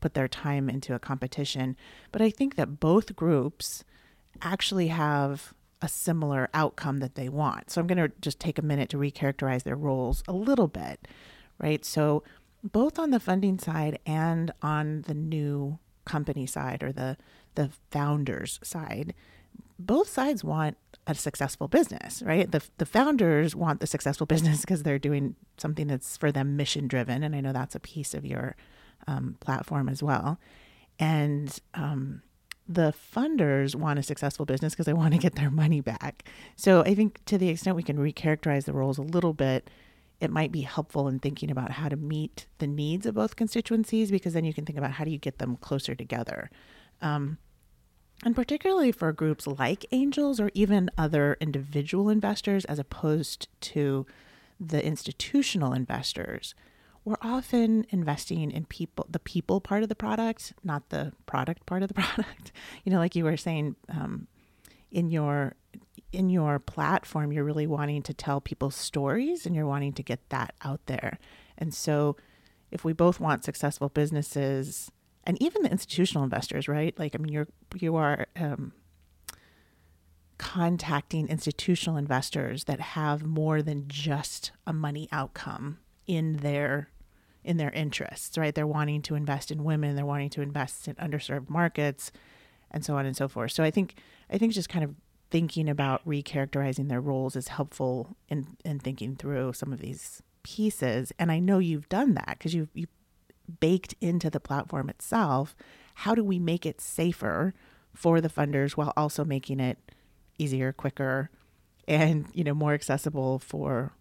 put 0.00 0.14
their 0.14 0.28
time 0.28 0.68
into 0.68 0.94
a 0.94 0.98
competition. 0.98 1.76
But 2.12 2.22
I 2.22 2.30
think 2.30 2.54
that 2.56 2.80
both 2.80 3.16
groups 3.16 3.84
actually 4.40 4.88
have 4.88 5.52
a 5.82 5.88
similar 5.88 6.48
outcome 6.54 6.98
that 6.98 7.14
they 7.14 7.28
want. 7.28 7.70
So 7.70 7.80
I'm 7.80 7.86
going 7.86 7.98
to 7.98 8.12
just 8.20 8.40
take 8.40 8.58
a 8.58 8.62
minute 8.62 8.88
to 8.90 8.96
recharacterize 8.96 9.62
their 9.62 9.76
roles 9.76 10.22
a 10.26 10.32
little 10.32 10.68
bit, 10.68 11.06
right? 11.58 11.84
So 11.84 12.22
both 12.62 12.98
on 12.98 13.10
the 13.10 13.20
funding 13.20 13.58
side 13.58 13.98
and 14.04 14.52
on 14.62 15.02
the 15.02 15.14
new 15.14 15.78
company 16.08 16.46
side 16.46 16.82
or 16.82 16.92
the 16.92 17.16
the 17.54 17.70
founders 17.90 18.60
side, 18.62 19.14
both 19.78 20.08
sides 20.08 20.42
want 20.44 20.76
a 21.06 21.14
successful 21.14 21.68
business, 21.68 22.22
right? 22.22 22.50
The 22.50 22.62
the 22.78 22.86
founders 22.86 23.54
want 23.54 23.80
the 23.80 23.86
successful 23.86 24.26
business 24.34 24.60
because 24.62 24.82
they're 24.82 24.98
doing 24.98 25.36
something 25.56 25.86
that's 25.86 26.16
for 26.16 26.32
them 26.32 26.56
mission 26.56 26.88
driven, 26.88 27.22
and 27.22 27.34
I 27.36 27.40
know 27.40 27.52
that's 27.52 27.74
a 27.74 27.80
piece 27.80 28.14
of 28.14 28.24
your 28.24 28.56
um, 29.06 29.36
platform 29.40 29.88
as 29.88 30.02
well. 30.02 30.38
And 30.98 31.56
um, 31.74 32.22
the 32.68 32.92
funders 33.14 33.74
want 33.74 33.98
a 33.98 34.02
successful 34.02 34.44
business 34.44 34.74
because 34.74 34.86
they 34.86 34.92
want 35.02 35.14
to 35.14 35.18
get 35.18 35.36
their 35.36 35.50
money 35.50 35.80
back. 35.80 36.28
So 36.56 36.82
I 36.82 36.94
think 36.94 37.24
to 37.26 37.38
the 37.38 37.48
extent 37.48 37.76
we 37.76 37.82
can 37.82 37.98
recharacterize 37.98 38.64
the 38.64 38.72
roles 38.72 38.98
a 38.98 39.02
little 39.02 39.32
bit, 39.32 39.70
it 40.20 40.30
might 40.30 40.50
be 40.50 40.62
helpful 40.62 41.08
in 41.08 41.18
thinking 41.18 41.50
about 41.50 41.72
how 41.72 41.88
to 41.88 41.96
meet 41.96 42.46
the 42.58 42.66
needs 42.66 43.06
of 43.06 43.14
both 43.14 43.36
constituencies 43.36 44.10
because 44.10 44.32
then 44.32 44.44
you 44.44 44.52
can 44.52 44.64
think 44.64 44.78
about 44.78 44.92
how 44.92 45.04
do 45.04 45.10
you 45.10 45.18
get 45.18 45.38
them 45.38 45.56
closer 45.56 45.94
together. 45.94 46.50
Um, 47.00 47.38
and 48.24 48.34
particularly 48.34 48.90
for 48.90 49.12
groups 49.12 49.46
like 49.46 49.86
angels 49.92 50.40
or 50.40 50.50
even 50.54 50.90
other 50.98 51.36
individual 51.40 52.08
investors, 52.08 52.64
as 52.64 52.80
opposed 52.80 53.48
to 53.60 54.06
the 54.58 54.84
institutional 54.84 55.72
investors, 55.72 56.54
we're 57.04 57.16
often 57.22 57.86
investing 57.90 58.50
in 58.50 58.64
people, 58.64 59.06
the 59.08 59.20
people 59.20 59.60
part 59.60 59.84
of 59.84 59.88
the 59.88 59.94
product, 59.94 60.52
not 60.64 60.88
the 60.88 61.12
product 61.26 61.64
part 61.64 61.82
of 61.82 61.88
the 61.88 61.94
product. 62.02 62.50
You 62.84 62.90
know, 62.90 62.98
like 62.98 63.14
you 63.14 63.22
were 63.22 63.36
saying, 63.36 63.76
um, 63.88 64.26
in 64.90 65.10
your 65.10 65.54
in 66.12 66.30
your 66.30 66.58
platform, 66.58 67.32
you're 67.32 67.44
really 67.44 67.66
wanting 67.66 68.02
to 68.02 68.14
tell 68.14 68.40
people's 68.40 68.74
stories 68.74 69.46
and 69.46 69.54
you're 69.54 69.66
wanting 69.66 69.92
to 69.94 70.02
get 70.02 70.28
that 70.30 70.54
out 70.62 70.80
there. 70.86 71.18
And 71.56 71.74
so, 71.74 72.16
if 72.70 72.84
we 72.84 72.92
both 72.92 73.18
want 73.18 73.44
successful 73.44 73.88
businesses 73.88 74.90
and 75.24 75.40
even 75.42 75.62
the 75.62 75.70
institutional 75.70 76.24
investors, 76.24 76.68
right? 76.68 76.98
Like, 76.98 77.14
I 77.14 77.18
mean, 77.18 77.32
you're 77.32 77.48
you 77.74 77.96
are 77.96 78.26
um, 78.36 78.72
contacting 80.38 81.28
institutional 81.28 81.98
investors 81.98 82.64
that 82.64 82.80
have 82.80 83.24
more 83.24 83.60
than 83.60 83.84
just 83.88 84.52
a 84.66 84.72
money 84.72 85.08
outcome 85.12 85.78
in 86.06 86.38
their 86.38 86.90
in 87.44 87.56
their 87.56 87.70
interests, 87.70 88.36
right? 88.36 88.54
They're 88.54 88.66
wanting 88.66 89.02
to 89.02 89.14
invest 89.14 89.50
in 89.50 89.64
women, 89.64 89.96
they're 89.96 90.06
wanting 90.06 90.30
to 90.30 90.42
invest 90.42 90.88
in 90.88 90.94
underserved 90.96 91.48
markets, 91.48 92.12
and 92.70 92.84
so 92.84 92.96
on 92.96 93.06
and 93.06 93.16
so 93.16 93.28
forth. 93.28 93.52
So 93.52 93.62
I 93.62 93.70
think 93.70 93.96
I 94.30 94.38
think 94.38 94.52
just 94.52 94.68
kind 94.68 94.84
of 94.84 94.94
thinking 95.30 95.68
about 95.68 96.06
recharacterizing 96.06 96.88
their 96.88 97.00
roles 97.00 97.36
is 97.36 97.48
helpful 97.48 98.16
in 98.28 98.56
in 98.64 98.78
thinking 98.78 99.16
through 99.16 99.52
some 99.52 99.72
of 99.72 99.80
these 99.80 100.22
pieces. 100.42 101.12
And 101.18 101.30
I 101.30 101.38
know 101.38 101.58
you've 101.58 101.88
done 101.88 102.14
that 102.14 102.36
because 102.38 102.54
you've 102.54 102.70
you 102.74 102.86
baked 103.60 103.94
into 104.00 104.30
the 104.30 104.40
platform 104.40 104.88
itself. 104.88 105.56
How 105.94 106.14
do 106.14 106.22
we 106.22 106.38
make 106.38 106.64
it 106.66 106.80
safer 106.80 107.54
for 107.94 108.20
the 108.20 108.28
funders 108.28 108.72
while 108.72 108.92
also 108.96 109.24
making 109.24 109.60
it 109.60 109.78
easier, 110.38 110.72
quicker, 110.72 111.30
and 111.86 112.26
you 112.32 112.44
know 112.44 112.54
more 112.54 112.74
accessible 112.74 113.38
for 113.38 113.92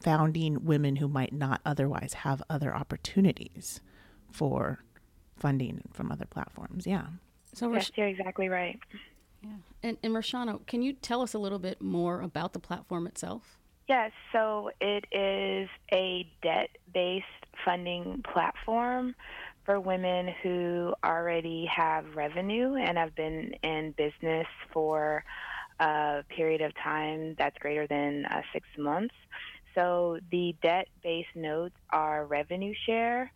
founding 0.00 0.64
women 0.64 0.96
who 0.96 1.08
might 1.08 1.32
not 1.32 1.60
otherwise 1.64 2.14
have 2.14 2.42
other 2.48 2.74
opportunities 2.74 3.80
for 4.30 4.84
funding 5.36 5.82
from 5.92 6.10
other 6.10 6.26
platforms? 6.26 6.86
Yeah. 6.86 7.06
So 7.52 7.72
yes, 7.72 7.90
you're 7.96 8.08
exactly 8.08 8.48
right. 8.48 8.78
Yeah. 9.44 9.56
And, 9.82 9.98
and 10.02 10.14
Roshawnna, 10.14 10.66
can 10.66 10.82
you 10.82 10.94
tell 10.94 11.20
us 11.20 11.34
a 11.34 11.38
little 11.38 11.58
bit 11.58 11.82
more 11.82 12.20
about 12.20 12.52
the 12.52 12.58
platform 12.58 13.06
itself? 13.06 13.58
Yes, 13.86 14.12
so 14.32 14.70
it 14.80 15.04
is 15.12 15.68
a 15.92 16.26
debt 16.42 16.70
based 16.92 17.26
funding 17.64 18.24
platform 18.32 19.14
for 19.66 19.78
women 19.78 20.34
who 20.42 20.94
already 21.04 21.66
have 21.66 22.04
revenue 22.14 22.76
and 22.76 22.96
have 22.96 23.14
been 23.14 23.52
in 23.62 23.92
business 23.96 24.46
for 24.72 25.22
a 25.80 26.24
period 26.28 26.62
of 26.62 26.72
time 26.82 27.34
that's 27.36 27.58
greater 27.58 27.86
than 27.86 28.24
uh, 28.26 28.40
six 28.54 28.66
months. 28.78 29.14
So 29.74 30.18
the 30.30 30.54
debt 30.62 30.88
based 31.02 31.34
notes 31.34 31.74
are 31.90 32.24
revenue 32.24 32.72
share. 32.86 33.30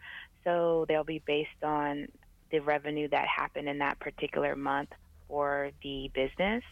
So 0.45 0.87
they'll 0.89 1.05
be 1.05 1.23
based 1.27 1.63
on 1.63 2.09
the 2.51 2.61
revenue 2.61 3.09
that 3.09 3.27
happened 3.27 3.69
in 3.69 3.79
that 3.79 3.99
particular 4.01 4.57
month 4.57 4.91
for 5.29 5.71
the 5.83 6.11
business. 6.15 6.65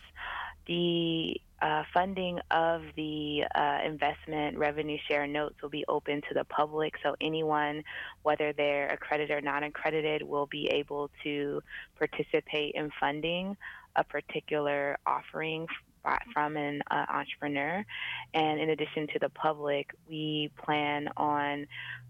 The 0.67 1.41
uh, 1.63 1.85
funding 1.95 2.41
of 2.51 2.83
the 2.97 3.45
uh, 3.55 3.79
investment 3.85 4.59
revenue 4.59 4.99
share 5.09 5.27
notes 5.27 5.55
will 5.63 5.71
be 5.71 5.85
open 5.89 6.21
to 6.29 6.35
the 6.35 6.45
public, 6.45 6.95
so 7.03 7.15
anyone, 7.21 7.85
whether 8.23 8.53
they're 8.53 8.89
accredited 8.89 9.31
or 9.31 9.41
non 9.41 9.63
accredited, 9.63 10.23
will 10.23 10.47
be 10.47 10.69
able 10.73 11.11
to 11.23 11.63
participate 11.99 12.75
in 12.75 12.91
funding 13.01 13.57
a 13.95 14.05
particular 14.05 14.99
offering 15.07 15.67
from 16.33 16.57
an 16.57 16.83
uh, 16.91 17.07
entrepreneur. 17.09 17.85
And 18.35 18.61
in 18.61 18.71
addition 18.71 19.07
to 19.13 19.19
the 19.19 19.29
public, 19.29 19.93
we 20.09 20.51
plan 20.65 21.09
on 21.17 21.67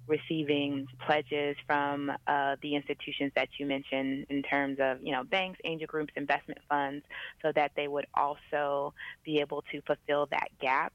receiving 0.07 0.87
pledges 1.05 1.57
from 1.67 2.13
uh, 2.27 2.57
the 2.63 2.77
institutions 2.77 3.33
that 3.35 3.49
you 3.59 3.67
mentioned 3.67 4.27
in 4.29 4.43
terms 4.43 4.79
of, 4.81 4.99
you 5.03 5.13
know, 5.13 5.25
banks, 5.25 5.59
angel 5.65 5.87
groups, 5.87 6.13
investment 6.17 6.61
funds, 6.69 7.05
so 7.43 7.51
that 7.53 7.73
they 7.77 7.89
would 7.89 8.07
also 8.15 8.95
be 9.25 9.41
able 9.41 9.63
to 9.73 9.81
fulfill 9.83 10.27
that 10.27 10.49
gap 10.61 10.93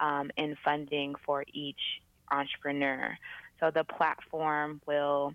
um, 0.00 0.30
in 0.36 0.56
funding 0.64 1.14
for 1.26 1.44
each 1.52 1.80
entrepreneur. 2.30 3.16
So 3.60 3.70
the 3.70 3.84
platform 3.84 4.80
will 4.86 5.34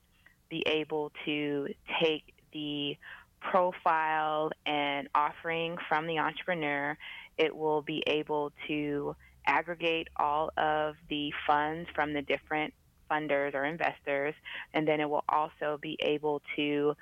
be 0.50 0.64
able 0.66 1.12
to 1.26 1.68
take 2.02 2.34
the 2.54 2.98
profile 3.42 4.52
and 4.66 5.08
offering 5.16 5.78
from 5.88 6.08
the 6.08 6.20
entrepreneur. 6.20 6.98
It 7.38 7.56
will 7.56 7.82
be 7.82 8.04
able 8.08 8.52
to 8.68 9.16
aggregate 9.46 10.10
all 10.18 10.52
of 10.58 10.96
the 11.10 11.32
funds 11.46 11.90
from 11.96 12.14
the 12.14 12.22
different 12.22 12.74
funders 13.10 13.54
or 13.54 13.64
investors, 13.64 14.34
and 14.74 14.88
then 14.88 15.00
it 15.00 15.10
will 15.10 15.24
also 15.30 15.80
be 15.82 15.98
able 16.02 16.42
to 16.56 16.96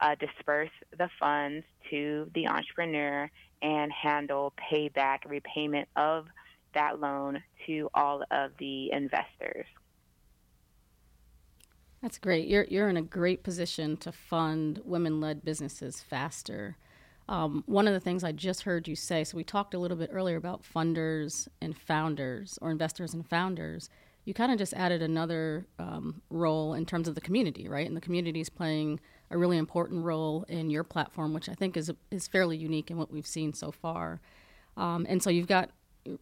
uh, 0.00 0.14
disperse 0.14 0.70
the 0.96 1.08
funds 1.18 1.64
to 1.90 2.30
the 2.34 2.46
entrepreneur 2.46 3.28
and 3.62 3.90
handle 3.92 4.52
payback 4.70 5.18
repayment 5.26 5.88
of 5.96 6.26
that 6.74 7.00
loan 7.00 7.42
to 7.66 7.88
all 7.94 8.22
of 8.30 8.52
the 8.58 8.92
investors. 8.92 9.66
That's 12.02 12.18
great. 12.18 12.48
You're 12.48 12.64
you're 12.64 12.88
in 12.88 12.96
a 12.96 13.02
great 13.02 13.42
position 13.42 13.96
to 13.98 14.12
fund 14.12 14.80
women-led 14.84 15.44
businesses 15.44 16.00
faster. 16.00 16.76
Um, 17.28 17.62
one 17.66 17.86
of 17.86 17.92
the 17.92 18.00
things 18.00 18.24
I 18.24 18.32
just 18.32 18.62
heard 18.62 18.88
you 18.88 18.96
say. 18.96 19.24
So 19.24 19.36
we 19.36 19.44
talked 19.44 19.74
a 19.74 19.78
little 19.78 19.96
bit 19.96 20.10
earlier 20.12 20.36
about 20.36 20.62
funders 20.62 21.48
and 21.60 21.76
founders, 21.76 22.58
or 22.62 22.70
investors 22.70 23.12
and 23.12 23.28
founders 23.28 23.90
you 24.28 24.34
kind 24.34 24.52
of 24.52 24.58
just 24.58 24.74
added 24.74 25.00
another 25.00 25.66
um, 25.78 26.20
role 26.28 26.74
in 26.74 26.84
terms 26.84 27.08
of 27.08 27.14
the 27.14 27.20
community, 27.22 27.66
right? 27.66 27.86
And 27.86 27.96
the 27.96 28.00
community 28.02 28.42
is 28.42 28.50
playing 28.50 29.00
a 29.30 29.38
really 29.38 29.56
important 29.56 30.04
role 30.04 30.44
in 30.50 30.68
your 30.68 30.84
platform, 30.84 31.32
which 31.32 31.48
I 31.48 31.54
think 31.54 31.78
is 31.78 31.90
is 32.10 32.28
fairly 32.28 32.58
unique 32.58 32.90
in 32.90 32.98
what 32.98 33.10
we've 33.10 33.26
seen 33.26 33.54
so 33.54 33.72
far. 33.72 34.20
Um, 34.76 35.06
and 35.08 35.22
so 35.22 35.30
you've 35.30 35.46
got 35.46 35.70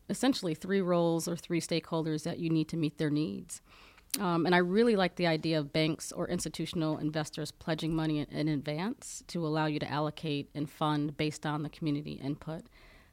essentially 0.09 0.55
three 0.55 0.81
roles 0.81 1.27
or 1.27 1.35
three 1.35 1.61
stakeholders 1.61 2.23
that 2.23 2.39
you 2.39 2.49
need 2.49 2.69
to 2.69 2.77
meet 2.77 2.97
their 2.97 3.11
needs. 3.11 3.61
Um, 4.19 4.47
and 4.47 4.55
I 4.55 4.59
really 4.59 4.97
like 4.97 5.17
the 5.17 5.27
idea 5.27 5.59
of 5.59 5.73
banks 5.73 6.11
or 6.11 6.29
institutional 6.29 6.99
investors 6.99 7.51
pledging 7.51 7.95
money 7.95 8.21
in, 8.21 8.27
in 8.27 8.49
advance 8.49 9.23
to 9.29 9.47
allow 9.47 9.67
you 9.67 9.79
to 9.79 9.91
allocate 9.91 10.49
and 10.55 10.71
fund 10.71 11.17
based 11.17 11.45
on 11.45 11.63
the 11.63 11.69
community 11.69 12.13
input. 12.13 12.63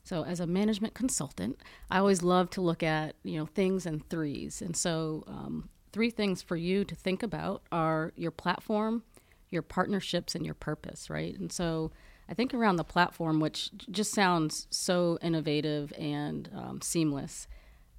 So, 0.04 0.24
as 0.26 0.40
a 0.40 0.48
management 0.48 0.94
consultant, 0.94 1.60
I 1.90 2.00
always 2.00 2.24
love 2.24 2.50
to 2.52 2.62
look 2.62 2.84
at 2.84 3.16
you 3.24 3.38
know 3.38 3.46
things 3.46 3.86
in 3.86 4.02
threes. 4.02 4.62
And 4.62 4.76
so, 4.76 5.24
um, 5.28 5.70
three 5.92 6.10
things 6.10 6.42
for 6.42 6.56
you 6.56 6.84
to 6.86 6.96
think 6.96 7.24
about 7.24 7.64
are 7.72 8.12
your 8.16 8.32
platform, 8.32 9.04
your 9.50 9.62
partnerships, 9.62 10.36
and 10.36 10.46
your 10.46 10.56
purpose. 10.56 11.10
Right. 11.10 11.38
And 11.38 11.52
so, 11.52 11.92
I 12.30 12.34
think 12.34 12.54
around 12.54 12.78
the 12.78 12.84
platform, 12.84 13.40
which 13.40 13.72
just 13.92 14.14
sounds 14.14 14.68
so 14.70 15.18
innovative 15.22 15.94
and 15.98 16.50
um, 16.56 16.82
seamless, 16.82 17.48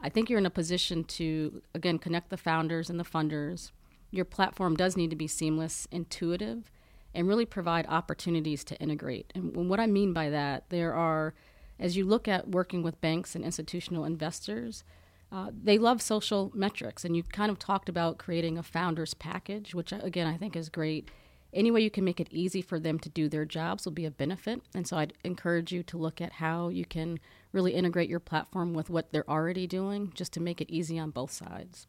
I 0.00 0.08
think 0.08 0.28
you're 0.28 0.38
in 0.38 0.46
a 0.46 0.50
position 0.50 1.04
to 1.04 1.62
again 1.74 1.98
connect 1.98 2.30
the 2.30 2.36
founders 2.36 2.90
and 2.90 2.98
the 3.00 3.04
funders. 3.04 3.70
Your 4.10 4.24
platform 4.24 4.76
does 4.76 4.96
need 4.96 5.10
to 5.10 5.16
be 5.16 5.26
seamless, 5.26 5.88
intuitive, 5.90 6.70
and 7.14 7.26
really 7.26 7.46
provide 7.46 7.86
opportunities 7.88 8.64
to 8.64 8.76
integrate. 8.80 9.32
And 9.34 9.68
what 9.68 9.80
I 9.80 9.86
mean 9.86 10.12
by 10.12 10.30
that, 10.30 10.64
there 10.68 10.94
are 10.94 11.34
as 11.78 11.96
you 11.96 12.04
look 12.04 12.28
at 12.28 12.48
working 12.48 12.82
with 12.82 13.00
banks 13.00 13.34
and 13.34 13.44
institutional 13.44 14.04
investors, 14.04 14.84
uh, 15.32 15.50
they 15.52 15.78
love 15.78 16.00
social 16.00 16.52
metrics. 16.54 17.04
And 17.04 17.16
you 17.16 17.22
kind 17.24 17.50
of 17.50 17.58
talked 17.58 17.88
about 17.88 18.18
creating 18.18 18.56
a 18.56 18.62
founders 18.62 19.14
package, 19.14 19.74
which, 19.74 19.92
uh, 19.92 19.98
again, 20.02 20.26
I 20.26 20.36
think 20.36 20.54
is 20.54 20.68
great. 20.68 21.10
Any 21.54 21.70
way 21.70 21.80
you 21.80 21.90
can 21.90 22.04
make 22.04 22.20
it 22.20 22.28
easy 22.30 22.60
for 22.60 22.80
them 22.80 22.98
to 22.98 23.08
do 23.08 23.28
their 23.28 23.44
jobs 23.44 23.84
will 23.84 23.92
be 23.92 24.04
a 24.04 24.10
benefit. 24.10 24.60
And 24.74 24.86
so 24.86 24.96
I'd 24.96 25.14
encourage 25.24 25.72
you 25.72 25.82
to 25.84 25.96
look 25.96 26.20
at 26.20 26.32
how 26.32 26.68
you 26.68 26.84
can 26.84 27.20
really 27.52 27.72
integrate 27.72 28.10
your 28.10 28.20
platform 28.20 28.74
with 28.74 28.90
what 28.90 29.12
they're 29.12 29.28
already 29.30 29.66
doing 29.66 30.12
just 30.14 30.32
to 30.32 30.40
make 30.40 30.60
it 30.60 30.70
easy 30.70 30.98
on 30.98 31.10
both 31.10 31.30
sides. 31.30 31.86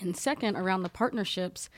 And 0.00 0.16
second, 0.16 0.56
around 0.56 0.84
the 0.84 0.88
partnerships, 0.88 1.68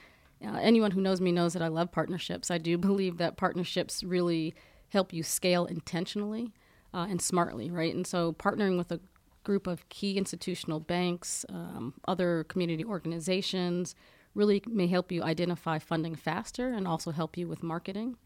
uh, 0.45 0.59
anyone 0.61 0.91
who 0.91 1.01
knows 1.01 1.21
me 1.21 1.33
knows 1.33 1.55
that 1.55 1.63
I 1.63 1.69
love 1.69 1.91
partnerships. 1.93 2.51
I 2.51 2.59
do 2.59 2.77
believe 2.79 3.17
that 3.19 3.37
partnerships 3.37 4.05
really 4.05 4.55
help 4.91 5.13
you 5.13 5.23
scale 5.23 5.65
intentionally 5.65 6.53
uh, 6.93 7.07
and 7.09 7.23
smartly, 7.23 7.71
right? 7.71 7.95
And 7.95 8.07
so 8.07 8.35
partnering 8.35 8.77
with 8.77 8.93
a 8.93 9.01
group 9.45 9.67
of 9.67 9.89
key 9.89 10.17
institutional 10.17 10.79
banks, 10.79 11.45
um, 11.49 11.95
other 12.07 12.45
community 12.45 12.85
organizations, 12.85 13.95
really 14.35 14.63
may 14.67 14.87
help 14.87 15.13
you 15.13 15.23
identify 15.23 15.79
funding 15.79 16.15
faster 16.15 16.69
and 16.69 16.87
also 16.87 17.11
help 17.11 17.37
you 17.37 17.47
with 17.47 17.63
marketing. 17.63 18.17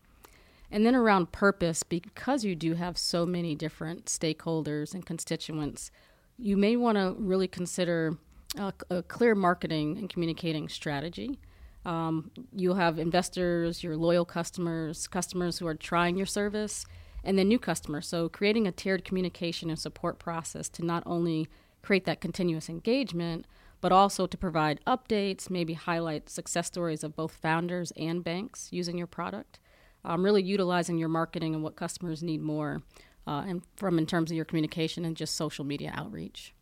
And 0.71 0.85
then 0.85 0.95
around 0.95 1.33
purpose, 1.33 1.83
because 1.83 2.45
you 2.45 2.55
do 2.55 2.75
have 2.75 2.99
so 2.99 3.25
many 3.25 3.55
different 3.55 4.07
stakeholders 4.07 4.95
and 4.95 5.07
constituents, 5.07 5.90
you 6.38 6.57
may 6.57 6.77
want 6.77 6.99
to 6.99 7.14
really 7.19 7.49
consider 7.49 8.19
a, 8.59 8.73
a, 8.90 9.03
clear 9.03 9.35
marketing 9.35 9.97
and 9.97 10.11
communicating 10.11 10.69
strategy. 10.69 11.38
Um, 11.85 12.31
you'll 12.53 12.75
have 12.75 12.99
investors, 12.99 13.83
your 13.83 13.97
loyal 13.97 14.25
customers, 14.25 15.07
customers 15.07 15.59
who 15.59 15.66
are 15.66 15.75
trying 15.75 16.16
your 16.16 16.27
service, 16.27 16.85
and 17.23 17.38
then 17.38 17.49
new 17.49 17.59
customers. 17.59 18.07
So 18.07 18.29
creating 18.29 18.66
a 18.66 18.73
tiered 18.73 19.05
communication 19.05 19.71
and 19.71 19.79
support 19.79 20.19
process 20.19 20.69
to 20.71 20.85
not 20.85 21.03
only 21.07 21.49
create 21.83 22.05
that 22.07 22.21
continuous 22.21 22.69
engagement, 22.69 23.47
but 23.87 23.92
also 23.92 24.27
to 24.27 24.37
provide 24.37 24.81
updates, 24.85 25.49
maybe 25.49 25.75
highlight 25.75 26.29
success 26.29 26.66
stories 26.66 27.05
of 27.05 27.14
both 27.14 27.31
founders 27.31 27.92
and 27.96 28.25
banks 28.25 28.66
using 28.72 28.99
your 28.99 29.07
product. 29.07 29.61
Um, 30.05 30.25
really 30.25 30.42
utilizing 30.42 30.99
your 30.99 31.09
marketing 31.09 31.55
and 31.55 31.62
what 31.62 31.77
customers 31.77 32.20
need 32.20 32.42
more, 32.42 32.83
uh, 33.29 33.44
and 33.46 33.62
from 33.77 33.96
in 34.01 34.05
terms 34.05 34.33
of 34.33 34.35
your 34.35 34.44
communication 34.44 35.05
and 35.05 35.16
just 35.16 35.37
social 35.37 35.64
media 35.64 35.92
outreach. 35.94 36.53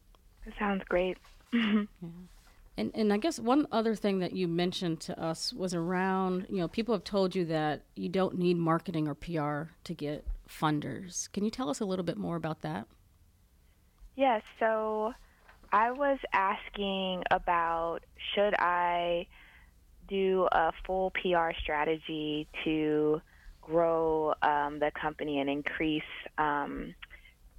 That 0.44 0.52
sounds 0.58 0.82
great. 0.86 1.16
yeah. 1.54 1.84
And 2.76 2.90
and 2.94 3.10
I 3.10 3.16
guess 3.16 3.38
one 3.38 3.66
other 3.72 3.94
thing 3.94 4.18
that 4.18 4.34
you 4.34 4.46
mentioned 4.46 5.00
to 5.00 5.18
us 5.18 5.50
was 5.50 5.72
around, 5.72 6.44
you 6.50 6.58
know, 6.58 6.68
people 6.68 6.94
have 6.94 7.04
told 7.04 7.34
you 7.34 7.46
that 7.46 7.84
you 7.96 8.10
don't 8.10 8.36
need 8.36 8.58
marketing 8.58 9.08
or 9.08 9.14
PR 9.14 9.72
to 9.84 9.94
get 9.94 10.26
funders. 10.46 11.32
Can 11.32 11.42
you 11.42 11.50
tell 11.50 11.70
us 11.70 11.80
a 11.80 11.86
little 11.86 12.04
bit 12.04 12.18
more 12.18 12.36
about 12.36 12.60
that? 12.60 12.86
Yes. 14.14 14.42
So 14.60 15.14
I 15.74 15.90
was 15.90 16.20
asking 16.32 17.24
about 17.32 17.98
should 18.32 18.54
I 18.60 19.26
do 20.06 20.46
a 20.52 20.70
full 20.86 21.10
PR 21.10 21.50
strategy 21.60 22.46
to 22.62 23.20
grow 23.60 24.34
um, 24.40 24.78
the 24.78 24.92
company 24.92 25.40
and 25.40 25.50
increase 25.50 26.02
um, 26.38 26.94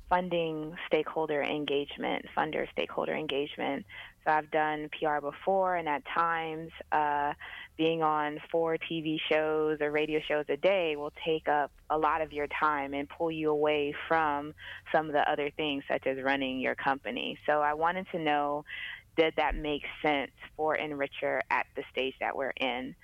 funding 0.08 0.78
stakeholder 0.88 1.44
engagement, 1.44 2.24
funder 2.38 2.72
stakeholder 2.72 3.14
engagement. 3.14 3.86
So 4.26 4.32
I've 4.32 4.50
done 4.50 4.90
PR 5.00 5.22
before, 5.22 5.76
and 5.76 5.88
at 5.88 6.04
times, 6.06 6.72
uh, 6.92 7.34
being 7.78 8.02
on 8.02 8.40
four 8.52 8.78
TV 8.78 9.20
shows 9.30 9.80
or 9.82 9.92
radio 9.92 10.20
shows 10.28 10.46
a 10.50 10.58
day 10.58 10.96
will 10.96 11.14
take 11.26 11.48
up 11.48 11.72
a 11.90 11.98
lot 11.98 12.22
of 12.22 12.34
your 12.34 12.48
time 12.48 12.94
and 12.94 13.08
pull 13.08 13.32
you 13.32 13.52
away 13.52 13.94
from 14.08 14.54
some 14.92 15.08
of 15.08 15.14
the 15.14 15.30
other 15.30 15.52
things, 15.52 15.84
such 15.88 16.08
as 16.08 16.18
running 16.24 16.60
your 16.60 16.76
company. 16.76 17.38
So 17.46 17.62
I 17.62 17.74
wanted 17.74 18.08
to 18.14 18.20
know 18.20 18.66
did 19.18 19.34
that 19.38 19.56
make 19.56 19.84
sense 20.02 20.32
for 20.58 20.78
EnrichHer 20.78 21.42
at 21.50 21.68
the 21.76 21.84
stage 21.92 22.16
that 22.20 22.36
we're 22.36 22.54
in? 22.60 22.96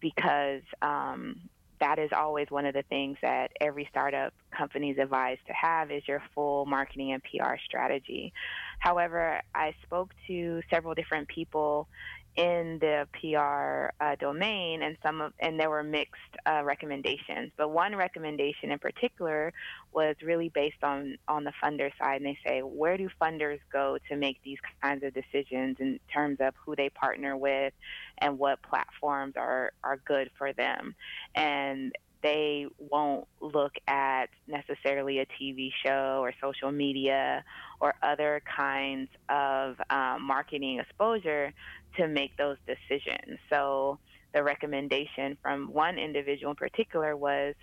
Because 0.00 0.62
um, 0.82 1.40
that 1.80 1.98
is 1.98 2.10
always 2.16 2.50
one 2.50 2.66
of 2.66 2.74
the 2.74 2.82
things 2.82 3.18
that 3.22 3.50
every 3.60 3.86
startup 3.90 4.32
company 4.56 4.90
is 4.90 4.98
advised 4.98 5.40
to 5.46 5.52
have 5.52 5.90
is 5.90 6.02
your 6.06 6.22
full 6.34 6.66
marketing 6.66 7.12
and 7.12 7.22
PR 7.22 7.56
strategy. 7.64 8.32
However, 8.78 9.40
I 9.54 9.74
spoke 9.82 10.12
to 10.26 10.62
several 10.70 10.94
different 10.94 11.28
people 11.28 11.88
in 12.36 12.78
the 12.80 13.08
PR 13.14 13.92
uh, 14.04 14.14
domain, 14.16 14.82
and 14.82 14.96
some 15.02 15.20
of 15.20 15.32
and 15.40 15.58
there 15.58 15.70
were 15.70 15.82
mixed 15.82 16.20
uh, 16.46 16.62
recommendations. 16.64 17.50
But 17.56 17.70
one 17.70 17.96
recommendation 17.96 18.70
in 18.70 18.78
particular 18.78 19.52
was 19.92 20.16
really 20.22 20.50
based 20.50 20.82
on 20.82 21.16
on 21.28 21.44
the 21.44 21.52
funder 21.62 21.90
side, 21.98 22.20
and 22.20 22.26
they 22.26 22.38
say 22.46 22.60
where 22.60 22.96
do 22.98 23.08
funders 23.20 23.60
go 23.72 23.98
to 24.08 24.16
make 24.16 24.38
these 24.44 24.58
kinds 24.82 25.02
of 25.02 25.14
decisions 25.14 25.76
in 25.80 25.98
terms 26.12 26.38
of 26.40 26.54
who 26.64 26.76
they 26.76 26.90
partner 26.90 27.36
with 27.36 27.72
and 28.18 28.38
what 28.38 28.62
platforms 28.62 29.34
are 29.36 29.72
are 29.82 29.96
good 29.96 30.30
for 30.38 30.52
them, 30.52 30.94
and 31.34 31.92
they 32.22 32.66
won't 32.78 33.26
look 33.40 33.74
at 33.86 34.26
necessarily 34.48 35.20
a 35.20 35.26
TV 35.26 35.70
show 35.84 36.18
or 36.22 36.32
social 36.40 36.72
media 36.72 37.44
or 37.80 37.94
other 38.02 38.42
kinds 38.56 39.08
of 39.28 39.76
um, 39.90 40.22
marketing 40.22 40.80
exposure 40.80 41.52
to 41.96 42.08
make 42.08 42.36
those 42.36 42.56
decisions. 42.66 43.38
So 43.50 43.98
the 44.32 44.42
recommendation 44.42 45.36
from 45.42 45.72
one 45.72 45.98
individual 45.98 46.50
in 46.50 46.56
particular 46.56 47.16
was 47.16 47.54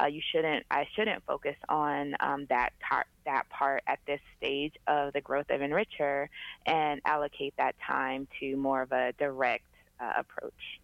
uh, 0.00 0.06
you 0.06 0.22
shouldn't 0.32 0.64
I 0.70 0.86
shouldn't 0.96 1.22
focus 1.26 1.56
on 1.68 2.14
um, 2.20 2.46
that 2.48 2.70
tar- 2.88 3.06
that 3.26 3.48
part 3.50 3.82
at 3.86 3.98
this 4.06 4.20
stage 4.38 4.74
of 4.86 5.12
the 5.12 5.20
growth 5.20 5.50
of 5.50 5.60
EnrichHer 5.60 6.28
and 6.66 7.00
allocate 7.04 7.54
that 7.58 7.74
time 7.86 8.26
to 8.40 8.56
more 8.56 8.82
of 8.82 8.92
a 8.92 9.12
direct 9.18 9.66
uh, 10.00 10.12
approach. 10.16 10.80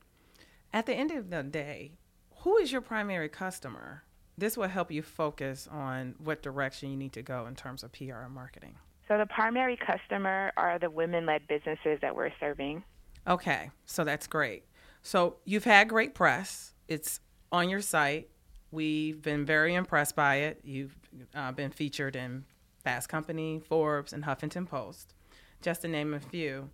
At 0.72 0.84
the 0.84 0.94
end 0.94 1.10
of 1.10 1.30
the 1.30 1.42
day, 1.42 1.92
who 2.40 2.58
is 2.58 2.70
your 2.70 2.82
primary 2.82 3.28
customer? 3.28 4.04
This 4.36 4.56
will 4.56 4.68
help 4.68 4.92
you 4.92 5.02
focus 5.02 5.66
on 5.70 6.14
what 6.18 6.42
direction 6.42 6.90
you 6.90 6.96
need 6.96 7.12
to 7.14 7.22
go 7.22 7.46
in 7.46 7.56
terms 7.56 7.82
of 7.82 7.90
PR 7.90 8.20
and 8.24 8.34
marketing. 8.34 8.76
So 9.08 9.16
the 9.16 9.26
primary 9.26 9.76
customer 9.76 10.52
are 10.56 10.78
the 10.78 10.90
women-led 10.90 11.48
businesses 11.48 11.98
that 12.02 12.14
we're 12.14 12.30
serving. 12.38 12.84
Okay, 13.26 13.70
so 13.84 14.04
that's 14.04 14.26
great. 14.26 14.64
So 15.02 15.36
you've 15.44 15.64
had 15.64 15.88
great 15.88 16.14
press. 16.14 16.74
It's 16.88 17.20
on 17.52 17.68
your 17.68 17.80
site. 17.80 18.28
We've 18.70 19.20
been 19.22 19.44
very 19.44 19.74
impressed 19.74 20.14
by 20.14 20.36
it. 20.36 20.60
You've 20.62 20.96
uh, 21.34 21.52
been 21.52 21.70
featured 21.70 22.16
in 22.16 22.44
Fast 22.84 23.08
Company, 23.08 23.60
Forbes, 23.60 24.12
and 24.12 24.24
Huffington 24.24 24.66
Post, 24.66 25.14
just 25.62 25.82
to 25.82 25.88
name 25.88 26.14
a 26.14 26.20
few. 26.20 26.70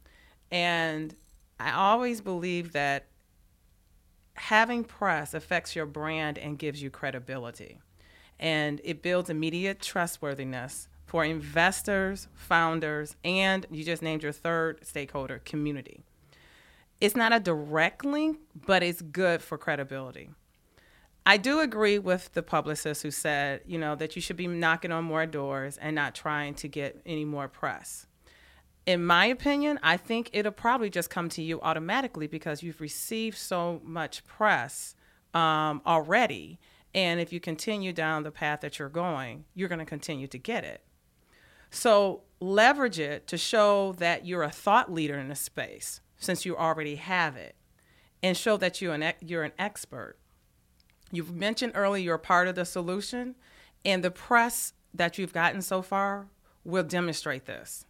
And 0.51 1.15
I 1.59 1.73
always 1.73 2.21
believe 2.21 2.73
that 2.73 3.07
having 4.35 4.85
press 4.85 5.35
affects 5.35 5.77
your 5.77 5.87
brand 5.87 6.39
and 6.39 6.59
gives 6.59 6.83
you 6.83 6.91
credibility. 6.91 7.81
And 8.39 8.81
it 8.85 9.03
builds 9.03 9.31
immediate 9.31 9.81
trustworthiness 9.81 10.89
for 11.07 11.25
investors, 11.25 12.27
founders, 12.35 13.15
and 13.25 13.67
you 13.71 13.85
just 13.85 14.03
named 14.03 14.23
your 14.23 14.33
third 14.33 14.85
stakeholder, 14.85 15.41
community. 15.45 16.03
It's 17.01 17.17
not 17.17 17.33
a 17.33 17.41
direct 17.41 18.05
link, 18.05 18.39
but 18.67 18.83
it's 18.83 19.03
good 19.03 19.43
for 19.43 19.59
credibility. 19.59 20.31
I 21.27 21.37
do 21.39 21.61
agree 21.61 21.99
with 21.99 22.33
the 22.35 22.43
publicist 22.43 23.03
who 23.03 23.11
said, 23.11 23.63
you 23.67 23.79
know, 23.79 23.95
that 23.97 24.15
you 24.15 24.23
should 24.23 24.37
be 24.37 24.47
knocking 24.47 24.93
on 24.93 25.05
more 25.05 25.27
doors 25.27 25.79
and 25.79 25.95
not 25.95 26.15
trying 26.15 26.55
to 26.57 26.69
get 26.69 27.01
any 27.07 27.25
more 27.25 27.49
press 27.49 28.07
in 28.87 29.05
my 29.05 29.27
opinion, 29.27 29.79
I 29.83 29.97
think 29.97 30.31
it'll 30.33 30.53
probably 30.53 30.91
just 30.91 31.11
come 31.11 31.29
to 31.31 31.43
you 31.43 31.61
automatically 31.63 32.27
because 32.27 32.63
you've 32.63 32.81
received 32.81 33.39
so 33.39 33.81
much 33.85 34.25
press 34.27 34.95
um, 35.33 35.81
already. 35.87 36.59
And 36.95 37.19
if 37.19 37.33
you 37.33 37.41
continue 37.41 37.93
down 37.93 38.23
the 38.23 38.31
path 38.31 38.61
that 38.61 38.79
you're 38.79 38.89
going, 38.89 39.45
you're 39.55 39.69
going 39.69 39.79
to 39.79 39.85
continue 39.85 40.27
to 40.29 40.39
get 40.39 40.65
it. 40.65 40.83
So 41.71 42.23
leverage 42.41 42.99
it 42.99 43.27
to 43.29 43.39
show 43.39 43.95
that 43.95 44.27
you're 44.27 44.43
a 44.43 44.51
thought 44.51 44.93
leader 44.93 45.19
in 45.19 45.31
a 45.31 45.35
space 45.35 46.01
since 46.25 46.45
you 46.45 46.57
already 46.57 46.97
have 46.97 47.37
it 47.37 47.55
and 48.23 48.37
show 48.37 48.57
that 48.57 48.81
you're 48.81 48.95
an, 48.95 49.13
you're 49.21 49.45
an 49.45 49.53
expert. 49.59 50.17
You've 51.13 51.35
mentioned 51.35 51.73
earlier 51.75 52.03
you're 52.03 52.19
part 52.19 52.49
of 52.49 52.55
the 52.55 52.65
solution, 52.65 53.37
and 53.85 54.03
the 54.03 54.11
press 54.11 54.73
that 54.95 55.19
you've 55.19 55.33
gotten 55.33 55.63
so 55.63 55.83
far 55.83 56.29
will 56.65 56.83
demonstrate 56.83 57.45
this. 57.45 57.85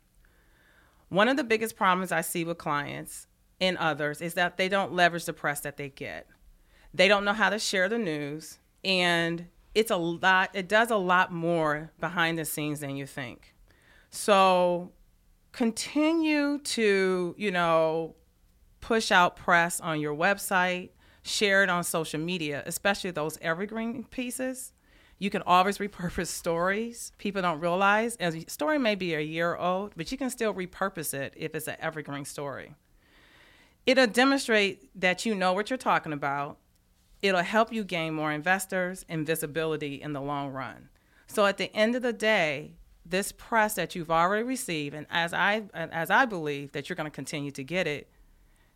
One 1.09 1.29
of 1.29 1.37
the 1.37 1.45
biggest 1.45 1.77
problems 1.77 2.11
I 2.11 2.23
see 2.23 2.45
with 2.45 2.59
clients 2.59 3.29
and 3.61 3.79
others 3.79 4.21
is 4.21 4.35
that 4.35 4.57
they 4.57 4.69
don't 4.69 4.93
leverage 4.93 5.27
the 5.27 5.33
press 5.33 5.61
that 5.61 5.77
they 5.77 5.89
get. 5.89 6.27
They 6.93 7.09
don't 7.09 7.25
know 7.25 7.33
how 7.33 7.51
to 7.51 7.59
share 7.59 7.89
the 7.89 7.99
news, 7.99 8.59
and 8.83 9.47
it's 9.75 9.91
a 9.91 9.97
lot, 9.97 10.51
it 10.55 10.69
does 10.69 10.91
a 10.91 10.97
lot 10.97 11.33
more 11.33 11.93
behind 12.01 12.39
the 12.39 12.45
scenes 12.45 12.81
than 12.81 12.97
you 12.97 13.07
think. 13.07 13.55
So 14.11 14.93
continue 15.53 16.59
to, 16.59 17.35
you 17.39 17.51
know, 17.51 18.17
push 18.85 19.11
out 19.11 19.35
press 19.35 19.81
on 19.81 19.99
your 19.99 20.15
website, 20.15 20.91
share 21.23 21.63
it 21.63 21.71
on 21.71 21.83
social 21.83 22.21
media, 22.21 22.63
especially 22.67 23.11
those 23.11 23.39
evergreen 23.41 24.05
pieces. 24.05 24.75
You 25.19 25.31
can 25.31 25.41
always 25.47 25.79
repurpose 25.85 26.27
stories. 26.27 27.13
People 27.17 27.41
don't 27.41 27.61
realize 27.61 28.19
a 28.21 28.41
story 28.41 28.79
may 28.79 28.95
be 28.95 29.15
a 29.15 29.21
year 29.21 29.57
old, 29.57 29.95
but 29.97 30.13
you 30.13 30.19
can 30.19 30.29
still 30.29 30.53
repurpose 30.53 31.15
it 31.15 31.33
if 31.35 31.55
it's 31.55 31.67
an 31.67 31.77
evergreen 31.81 32.27
story. 32.27 32.75
It'll 33.87 34.07
demonstrate 34.07 34.91
that 35.01 35.25
you 35.25 35.35
know 35.35 35.55
what 35.55 35.71
you're 35.71 35.79
talking 35.79 36.13
about. 36.13 36.59
It'll 37.23 37.43
help 37.43 37.73
you 37.73 37.85
gain 37.85 38.13
more 38.13 38.33
investors 38.33 39.07
and 39.09 39.27
visibility 39.27 39.95
in 40.03 40.13
the 40.13 40.21
long 40.21 40.51
run. 40.53 40.91
So 41.27 41.47
at 41.47 41.57
the 41.57 41.75
end 41.75 41.95
of 41.95 42.03
the 42.03 42.13
day, 42.13 42.75
this 43.07 43.33
press 43.33 43.75
that 43.75 43.95
you've 43.95 44.11
already 44.11 44.43
received, 44.43 44.95
and 44.95 45.07
as 45.11 45.33
I 45.33 45.63
as 45.75 46.11
I 46.11 46.27
believe 46.27 46.73
that 46.73 46.89
you're 46.89 46.97
going 46.97 47.11
to 47.11 47.15
continue 47.15 47.51
to 47.53 47.65
get 47.65 47.87
it, 47.87 48.11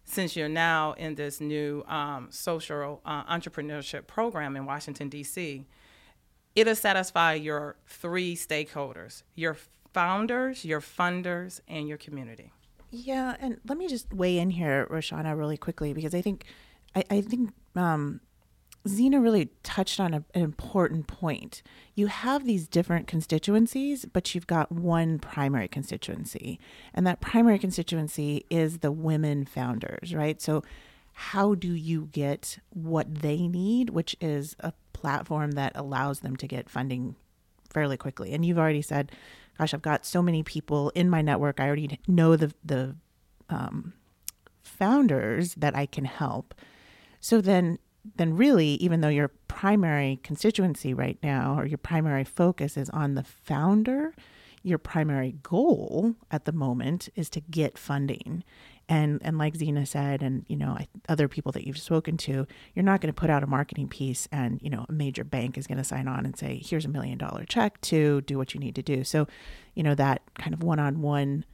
since 0.08 0.36
you're 0.36 0.48
now 0.48 0.92
in 0.92 1.14
this 1.14 1.40
new 1.40 1.84
um, 1.86 2.28
social 2.30 3.00
uh, 3.04 3.24
entrepreneurship 3.24 4.06
program 4.06 4.56
in 4.56 4.66
Washington 4.66 5.08
D.C 5.08 5.66
it'll 6.54 6.74
satisfy 6.74 7.34
your 7.34 7.76
three 7.86 8.34
stakeholders 8.34 9.22
your 9.36 9.56
founders, 9.92 10.64
your 10.64 10.80
funders, 10.80 11.60
and 11.66 11.88
your 11.88 11.98
community. 11.98 12.52
Yeah, 12.90 13.36
and 13.40 13.58
let 13.66 13.78
me 13.78 13.88
just 13.88 14.12
weigh 14.12 14.38
in 14.38 14.50
here, 14.50 14.86
Roshawnna, 14.90 15.36
really 15.36 15.56
quickly, 15.56 15.92
because 15.92 16.14
I 16.14 16.22
think 16.22 16.44
I, 16.94 17.04
I 17.10 17.20
think 17.20 17.50
um, 17.74 18.20
Zena 18.88 19.20
really 19.20 19.50
touched 19.62 20.00
on 20.00 20.14
a, 20.14 20.24
an 20.34 20.42
important 20.42 21.06
point. 21.06 21.62
You 21.94 22.08
have 22.08 22.44
these 22.44 22.66
different 22.66 23.06
constituencies, 23.06 24.04
but 24.04 24.34
you've 24.34 24.46
got 24.46 24.72
one 24.72 25.18
primary 25.18 25.68
constituency, 25.68 26.58
and 26.94 27.06
that 27.06 27.20
primary 27.20 27.58
constituency 27.58 28.44
is 28.50 28.78
the 28.78 28.90
women 28.90 29.44
founders, 29.44 30.14
right? 30.14 30.40
So 30.40 30.64
how 31.12 31.54
do 31.54 31.72
you 31.72 32.08
get 32.12 32.58
what 32.70 33.12
they 33.22 33.48
need, 33.48 33.90
which 33.90 34.16
is 34.20 34.56
a 34.60 34.72
platform 34.92 35.52
that 35.52 35.72
allows 35.74 36.20
them 36.20 36.36
to 36.36 36.46
get 36.46 36.68
funding 36.68 37.14
fairly 37.70 37.96
quickly. 37.96 38.32
And 38.32 38.44
you've 38.44 38.58
already 38.58 38.82
said, 38.82 39.12
gosh, 39.58 39.74
I've 39.74 39.82
got 39.82 40.04
so 40.04 40.22
many 40.22 40.42
people 40.42 40.90
in 40.90 41.08
my 41.08 41.22
network. 41.22 41.60
I 41.60 41.66
already 41.66 41.98
know 42.06 42.36
the 42.36 42.52
the 42.64 42.96
um, 43.48 43.94
founders 44.62 45.54
that 45.54 45.74
I 45.76 45.86
can 45.86 46.04
help. 46.04 46.54
So 47.20 47.40
then 47.40 47.78
then 48.16 48.36
really 48.36 48.74
even 48.74 49.00
though 49.00 49.08
your 49.08 49.28
primary 49.48 50.20
constituency 50.22 50.94
right 50.94 51.18
now 51.22 51.58
or 51.58 51.66
your 51.66 51.78
primary 51.78 52.24
focus 52.24 52.76
is 52.76 52.90
on 52.90 53.14
the 53.14 53.24
founder, 53.24 54.14
your 54.62 54.78
primary 54.78 55.36
goal 55.42 56.14
at 56.30 56.44
the 56.44 56.52
moment 56.52 57.08
is 57.14 57.30
to 57.30 57.40
get 57.40 57.78
funding 57.78 58.44
and 58.88 59.20
and 59.22 59.36
like 59.36 59.54
Zena 59.54 59.84
said, 59.84 60.22
and 60.22 60.46
you 60.48 60.56
know 60.56 60.78
other 61.08 61.28
people 61.28 61.52
that 61.52 61.66
you've 61.66 61.78
spoken 61.78 62.16
to, 62.18 62.46
you're 62.74 62.84
not 62.84 63.00
going 63.00 63.12
to 63.12 63.20
put 63.20 63.30
out 63.30 63.42
a 63.42 63.46
marketing 63.46 63.88
piece 63.88 64.26
and 64.32 64.60
you 64.62 64.70
know 64.70 64.86
a 64.88 64.92
major 64.92 65.24
bank 65.24 65.58
is 65.58 65.66
going 65.66 65.78
to 65.78 65.84
sign 65.84 66.08
on 66.08 66.24
and 66.24 66.36
say, 66.36 66.60
here's 66.64 66.86
a 66.86 66.88
million 66.88 67.18
dollar 67.18 67.44
check 67.44 67.80
to 67.82 68.22
do 68.22 68.38
what 68.38 68.54
you 68.54 68.60
need 68.60 68.74
to 68.76 68.82
do. 68.82 69.04
So, 69.04 69.26
you 69.74 69.82
know 69.82 69.94
that 69.94 70.22
kind 70.38 70.54
of 70.54 70.62
one 70.62 70.78
on 70.78 71.02
one 71.02 71.44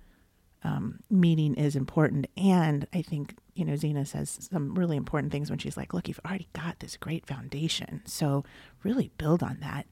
meeting 1.10 1.54
is 1.54 1.76
important. 1.76 2.26
And 2.36 2.86
I 2.94 3.02
think 3.02 3.34
you 3.54 3.64
know 3.64 3.76
Zena 3.76 4.04
says 4.04 4.48
some 4.50 4.74
really 4.74 4.96
important 4.96 5.32
things 5.32 5.50
when 5.50 5.58
she's 5.58 5.76
like, 5.76 5.94
look, 5.94 6.08
you've 6.08 6.20
already 6.26 6.48
got 6.52 6.80
this 6.80 6.96
great 6.96 7.26
foundation, 7.26 8.02
so 8.04 8.44
really 8.82 9.10
build 9.18 9.42
on 9.42 9.58
that. 9.60 9.86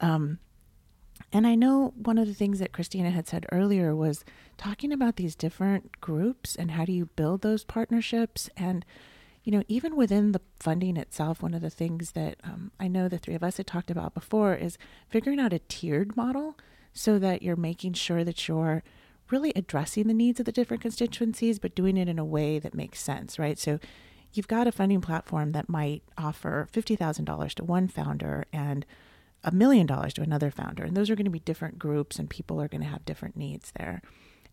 Um, 0.00 0.38
and 1.32 1.46
I 1.46 1.54
know 1.54 1.92
one 1.96 2.18
of 2.18 2.26
the 2.26 2.34
things 2.34 2.58
that 2.58 2.72
Christina 2.72 3.10
had 3.10 3.26
said 3.26 3.46
earlier 3.50 3.94
was 3.94 4.24
talking 4.56 4.92
about 4.92 5.16
these 5.16 5.34
different 5.34 6.00
groups 6.00 6.54
and 6.56 6.72
how 6.72 6.84
do 6.84 6.92
you 6.92 7.06
build 7.16 7.42
those 7.42 7.64
partnerships. 7.64 8.48
And, 8.56 8.84
you 9.42 9.52
know, 9.52 9.62
even 9.68 9.96
within 9.96 10.32
the 10.32 10.40
funding 10.60 10.96
itself, 10.96 11.42
one 11.42 11.54
of 11.54 11.62
the 11.62 11.70
things 11.70 12.12
that 12.12 12.36
um, 12.44 12.70
I 12.78 12.88
know 12.88 13.08
the 13.08 13.18
three 13.18 13.34
of 13.34 13.42
us 13.42 13.56
had 13.56 13.66
talked 13.66 13.90
about 13.90 14.14
before 14.14 14.54
is 14.54 14.78
figuring 15.08 15.40
out 15.40 15.52
a 15.52 15.58
tiered 15.58 16.16
model 16.16 16.56
so 16.92 17.18
that 17.18 17.42
you're 17.42 17.56
making 17.56 17.94
sure 17.94 18.24
that 18.24 18.48
you're 18.48 18.82
really 19.30 19.52
addressing 19.56 20.06
the 20.06 20.14
needs 20.14 20.40
of 20.40 20.46
the 20.46 20.52
different 20.52 20.82
constituencies, 20.82 21.58
but 21.58 21.74
doing 21.74 21.96
it 21.96 22.08
in 22.08 22.18
a 22.18 22.24
way 22.24 22.58
that 22.58 22.74
makes 22.74 23.00
sense, 23.00 23.38
right? 23.38 23.58
So 23.58 23.78
you've 24.32 24.48
got 24.48 24.66
a 24.66 24.72
funding 24.72 25.00
platform 25.00 25.52
that 25.52 25.68
might 25.68 26.02
offer 26.16 26.68
$50,000 26.72 27.54
to 27.54 27.64
one 27.64 27.88
founder 27.88 28.44
and 28.52 28.86
a 29.44 29.50
million 29.52 29.86
dollars 29.86 30.14
to 30.14 30.22
another 30.22 30.50
founder. 30.50 30.84
And 30.84 30.96
those 30.96 31.10
are 31.10 31.16
going 31.16 31.24
to 31.24 31.30
be 31.30 31.38
different 31.40 31.78
groups 31.78 32.18
and 32.18 32.28
people 32.28 32.60
are 32.60 32.68
going 32.68 32.82
to 32.82 32.88
have 32.88 33.04
different 33.04 33.36
needs 33.36 33.72
there. 33.78 34.02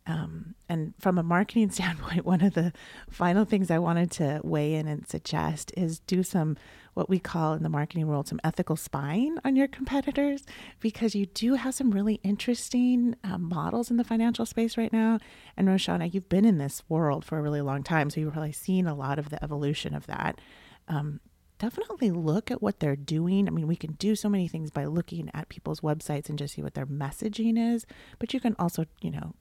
Um, 0.06 0.56
and 0.68 0.94
from 1.00 1.18
a 1.18 1.24
marketing 1.24 1.70
standpoint, 1.72 2.26
one 2.26 2.42
of 2.42 2.54
the 2.54 2.74
final 3.10 3.46
things 3.46 3.72
I 3.72 3.80
wanted 3.80 4.12
to 4.12 4.42
weigh 4.44 4.76
in 4.76 4.88
and 4.88 5.08
suggest 5.08 5.72
is 5.78 6.00
do 6.00 6.24
some 6.24 6.58
what 6.94 7.10
we 7.10 7.18
call 7.18 7.54
in 7.54 7.64
the 7.64 7.70
marketing 7.70 8.08
world 8.08 8.28
some 8.28 8.40
ethical 8.44 8.76
spying 8.76 9.38
on 9.44 9.56
your 9.56 9.68
competitors 9.68 10.46
because 10.80 11.16
you 11.16 11.26
do 11.26 11.56
have 11.56 11.74
some 11.74 11.90
really 11.90 12.20
interesting 12.24 13.16
uh, 13.24 13.38
models 13.38 13.90
in 13.90 13.98
the 13.98 14.04
financial 14.04 14.46
space 14.46 14.78
right 14.78 14.94
now. 14.94 15.18
And 15.58 15.68
Roshawnna, 15.68 16.14
you've 16.14 16.30
been 16.30 16.46
in 16.46 16.60
this 16.60 16.84
world 16.90 17.26
for 17.26 17.38
a 17.38 17.42
really 17.42 17.62
long 17.62 17.84
time, 17.84 18.10
so 18.10 18.20
you've 18.20 18.34
probably 18.34 18.52
seen 18.52 18.86
a 18.86 18.94
lot 18.94 19.18
of 19.18 19.30
the 19.30 19.44
evolution 19.44 19.96
of 19.96 20.06
that. 20.08 20.40
Um, 20.88 21.20
definitely 21.58 22.12
look 22.12 22.52
at 22.52 22.62
what 22.62 22.80
they're 22.80 22.96
doing. 22.96 23.48
I 23.48 23.52
mean, 23.52 23.68
we 23.68 23.76
can 23.76 23.94
do 23.94 24.16
so 24.16 24.30
many 24.30 24.48
things 24.48 24.70
by 24.70 24.86
looking 24.86 25.32
at 25.34 25.50
people's 25.50 25.82
websites 25.82 26.30
and 26.30 26.38
just 26.38 26.56
see 26.56 26.62
what 26.62 26.74
their 26.74 26.86
messaging 26.86 27.58
is, 27.74 27.86
but 28.20 28.34
you 28.34 28.40
can 28.40 28.56
also, 28.60 28.86
you 29.02 29.12
know, 29.12 29.34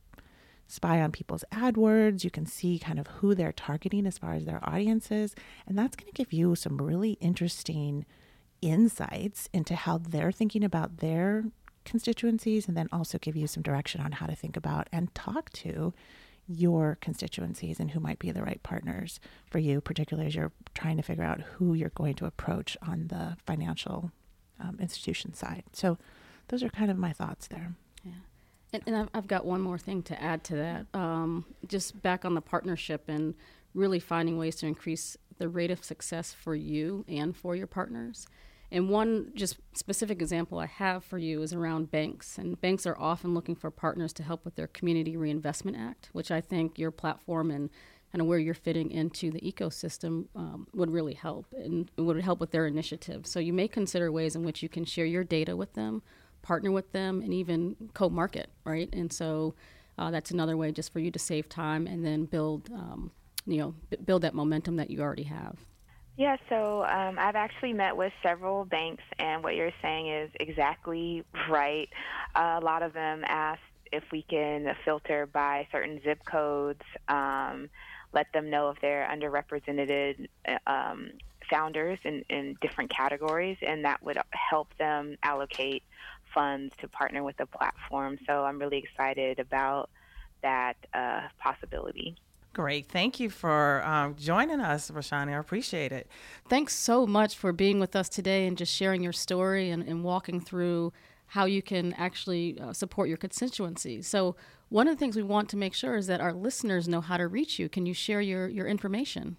spy 0.72 1.02
on 1.02 1.12
people's 1.12 1.44
AdWords. 1.52 2.24
You 2.24 2.30
can 2.30 2.46
see 2.46 2.78
kind 2.78 2.98
of 2.98 3.06
who 3.06 3.34
they're 3.34 3.52
targeting 3.52 4.06
as 4.06 4.16
far 4.16 4.32
as 4.32 4.46
their 4.46 4.60
audiences. 4.62 5.34
And 5.66 5.78
that's 5.78 5.96
going 5.96 6.10
to 6.10 6.16
give 6.16 6.32
you 6.32 6.54
some 6.54 6.78
really 6.80 7.12
interesting 7.20 8.06
insights 8.62 9.50
into 9.52 9.74
how 9.74 9.98
they're 9.98 10.32
thinking 10.32 10.64
about 10.64 10.98
their 10.98 11.44
constituencies 11.84 12.68
and 12.68 12.76
then 12.76 12.88
also 12.90 13.18
give 13.18 13.36
you 13.36 13.46
some 13.46 13.62
direction 13.62 14.00
on 14.00 14.12
how 14.12 14.24
to 14.26 14.34
think 14.34 14.56
about 14.56 14.88
and 14.90 15.14
talk 15.14 15.50
to 15.50 15.92
your 16.48 16.96
constituencies 17.02 17.78
and 17.78 17.90
who 17.90 18.00
might 18.00 18.18
be 18.18 18.30
the 18.30 18.42
right 18.42 18.62
partners 18.62 19.20
for 19.50 19.58
you, 19.58 19.80
particularly 19.80 20.26
as 20.26 20.34
you're 20.34 20.52
trying 20.74 20.96
to 20.96 21.02
figure 21.02 21.22
out 21.22 21.40
who 21.40 21.74
you're 21.74 21.90
going 21.90 22.14
to 22.14 22.24
approach 22.24 22.78
on 22.86 23.08
the 23.08 23.36
financial 23.44 24.10
um, 24.58 24.78
institution 24.80 25.34
side. 25.34 25.64
So, 25.72 25.98
those 26.48 26.62
are 26.62 26.68
kind 26.68 26.90
of 26.90 26.98
my 26.98 27.12
thoughts 27.12 27.46
there. 27.46 27.74
Yeah. 28.04 28.12
And, 28.72 28.82
and 28.86 29.08
I've 29.12 29.26
got 29.26 29.44
one 29.44 29.60
more 29.60 29.78
thing 29.78 30.02
to 30.04 30.22
add 30.22 30.44
to 30.44 30.56
that. 30.56 30.86
Um, 30.94 31.44
just 31.66 32.00
back 32.02 32.24
on 32.24 32.34
the 32.34 32.40
partnership 32.40 33.04
and 33.08 33.34
really 33.74 34.00
finding 34.00 34.38
ways 34.38 34.56
to 34.56 34.66
increase 34.66 35.16
the 35.38 35.48
rate 35.48 35.70
of 35.70 35.84
success 35.84 36.32
for 36.32 36.54
you 36.54 37.04
and 37.08 37.36
for 37.36 37.56
your 37.56 37.66
partners. 37.66 38.26
And 38.70 38.88
one 38.88 39.32
just 39.34 39.58
specific 39.74 40.22
example 40.22 40.58
I 40.58 40.66
have 40.66 41.04
for 41.04 41.18
you 41.18 41.42
is 41.42 41.52
around 41.52 41.90
banks. 41.90 42.38
And 42.38 42.58
banks 42.60 42.86
are 42.86 42.98
often 42.98 43.34
looking 43.34 43.54
for 43.54 43.70
partners 43.70 44.14
to 44.14 44.22
help 44.22 44.44
with 44.44 44.56
their 44.56 44.66
Community 44.66 45.16
Reinvestment 45.16 45.76
Act, 45.76 46.08
which 46.12 46.30
I 46.30 46.40
think 46.40 46.78
your 46.78 46.90
platform 46.90 47.50
and 47.50 47.68
kind 48.10 48.22
of 48.22 48.28
where 48.28 48.38
you're 48.38 48.54
fitting 48.54 48.90
into 48.90 49.30
the 49.30 49.40
ecosystem 49.40 50.26
um, 50.34 50.66
would 50.74 50.90
really 50.90 51.14
help 51.14 51.46
and 51.52 51.90
would 51.98 52.20
help 52.22 52.40
with 52.40 52.50
their 52.50 52.66
initiative. 52.66 53.26
So 53.26 53.40
you 53.40 53.52
may 53.52 53.68
consider 53.68 54.10
ways 54.10 54.36
in 54.36 54.42
which 54.42 54.62
you 54.62 54.68
can 54.70 54.84
share 54.84 55.06
your 55.06 55.24
data 55.24 55.54
with 55.54 55.74
them 55.74 56.02
partner 56.42 56.70
with 56.70 56.92
them 56.92 57.22
and 57.22 57.32
even 57.32 57.76
co-market, 57.94 58.50
right? 58.64 58.88
And 58.92 59.12
so 59.12 59.54
uh, 59.98 60.10
that's 60.10 60.30
another 60.30 60.56
way 60.56 60.72
just 60.72 60.92
for 60.92 60.98
you 60.98 61.10
to 61.10 61.18
save 61.18 61.48
time 61.48 61.86
and 61.86 62.04
then 62.04 62.24
build, 62.24 62.68
um, 62.72 63.10
you 63.46 63.58
know, 63.58 63.74
b- 63.90 63.98
build 64.04 64.22
that 64.22 64.34
momentum 64.34 64.76
that 64.76 64.90
you 64.90 65.00
already 65.00 65.24
have. 65.24 65.56
Yeah, 66.16 66.36
so 66.48 66.84
um, 66.84 67.18
I've 67.18 67.36
actually 67.36 67.72
met 67.72 67.96
with 67.96 68.12
several 68.22 68.66
banks, 68.66 69.02
and 69.18 69.42
what 69.42 69.54
you're 69.54 69.72
saying 69.80 70.08
is 70.08 70.30
exactly 70.40 71.24
right. 71.48 71.88
Uh, 72.34 72.58
a 72.60 72.64
lot 72.64 72.82
of 72.82 72.92
them 72.92 73.22
ask 73.26 73.60
if 73.92 74.04
we 74.12 74.22
can 74.22 74.74
filter 74.84 75.26
by 75.26 75.66
certain 75.72 76.00
zip 76.04 76.22
codes, 76.24 76.82
um, 77.08 77.70
let 78.12 78.30
them 78.32 78.50
know 78.50 78.70
if 78.70 78.80
they're 78.80 79.08
underrepresented 79.10 80.28
um, 80.66 81.12
founders 81.50 81.98
in, 82.04 82.24
in 82.28 82.56
different 82.60 82.90
categories, 82.90 83.56
and 83.66 83.84
that 83.84 84.02
would 84.02 84.18
help 84.30 84.68
them 84.78 85.16
allocate 85.22 85.82
funds 86.34 86.74
to 86.80 86.88
partner 86.88 87.22
with 87.22 87.36
the 87.36 87.46
platform. 87.46 88.18
So 88.26 88.44
I'm 88.44 88.58
really 88.58 88.78
excited 88.78 89.38
about 89.38 89.90
that 90.42 90.76
uh, 90.92 91.22
possibility. 91.38 92.16
Great. 92.52 92.86
Thank 92.86 93.18
you 93.18 93.30
for 93.30 93.82
um, 93.84 94.14
joining 94.16 94.60
us, 94.60 94.90
Roshani. 94.90 95.34
I 95.34 95.38
appreciate 95.38 95.90
it. 95.90 96.06
Thanks 96.48 96.74
so 96.74 97.06
much 97.06 97.34
for 97.36 97.50
being 97.50 97.80
with 97.80 97.96
us 97.96 98.10
today 98.10 98.46
and 98.46 98.58
just 98.58 98.74
sharing 98.74 99.02
your 99.02 99.12
story 99.12 99.70
and, 99.70 99.82
and 99.82 100.04
walking 100.04 100.38
through 100.38 100.92
how 101.28 101.46
you 101.46 101.62
can 101.62 101.94
actually 101.94 102.60
uh, 102.60 102.74
support 102.74 103.08
your 103.08 103.16
constituency. 103.16 104.02
So, 104.02 104.36
one 104.68 104.86
of 104.86 104.94
the 104.94 104.98
things 104.98 105.16
we 105.16 105.22
want 105.22 105.48
to 105.50 105.56
make 105.56 105.74
sure 105.74 105.96
is 105.96 106.06
that 106.06 106.20
our 106.20 106.32
listeners 106.32 106.88
know 106.88 107.00
how 107.00 107.16
to 107.16 107.26
reach 107.26 107.58
you. 107.58 107.68
Can 107.68 107.86
you 107.86 107.94
share 107.94 108.20
your, 108.20 108.48
your 108.48 108.66
information? 108.66 109.36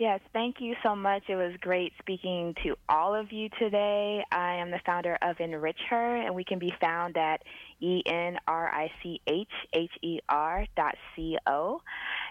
Yes, 0.00 0.20
thank 0.32 0.56
you 0.60 0.74
so 0.82 0.96
much. 0.96 1.24
It 1.28 1.36
was 1.36 1.52
great 1.60 1.92
speaking 2.00 2.54
to 2.62 2.74
all 2.88 3.14
of 3.14 3.32
you 3.32 3.50
today. 3.58 4.24
I 4.32 4.54
am 4.54 4.70
the 4.70 4.80
founder 4.86 5.18
of 5.20 5.36
Enrich 5.40 5.76
Her, 5.90 6.16
and 6.16 6.34
we 6.34 6.42
can 6.42 6.58
be 6.58 6.72
found 6.80 7.18
at 7.18 7.42
E 7.80 8.02
N 8.06 8.38
R 8.48 8.70
I 8.70 8.90
C 9.02 9.20
H 9.26 9.52
H 9.74 9.90
E 10.00 10.18
R 10.26 10.64
dot 10.74 10.94
C 11.14 11.36
O. 11.46 11.82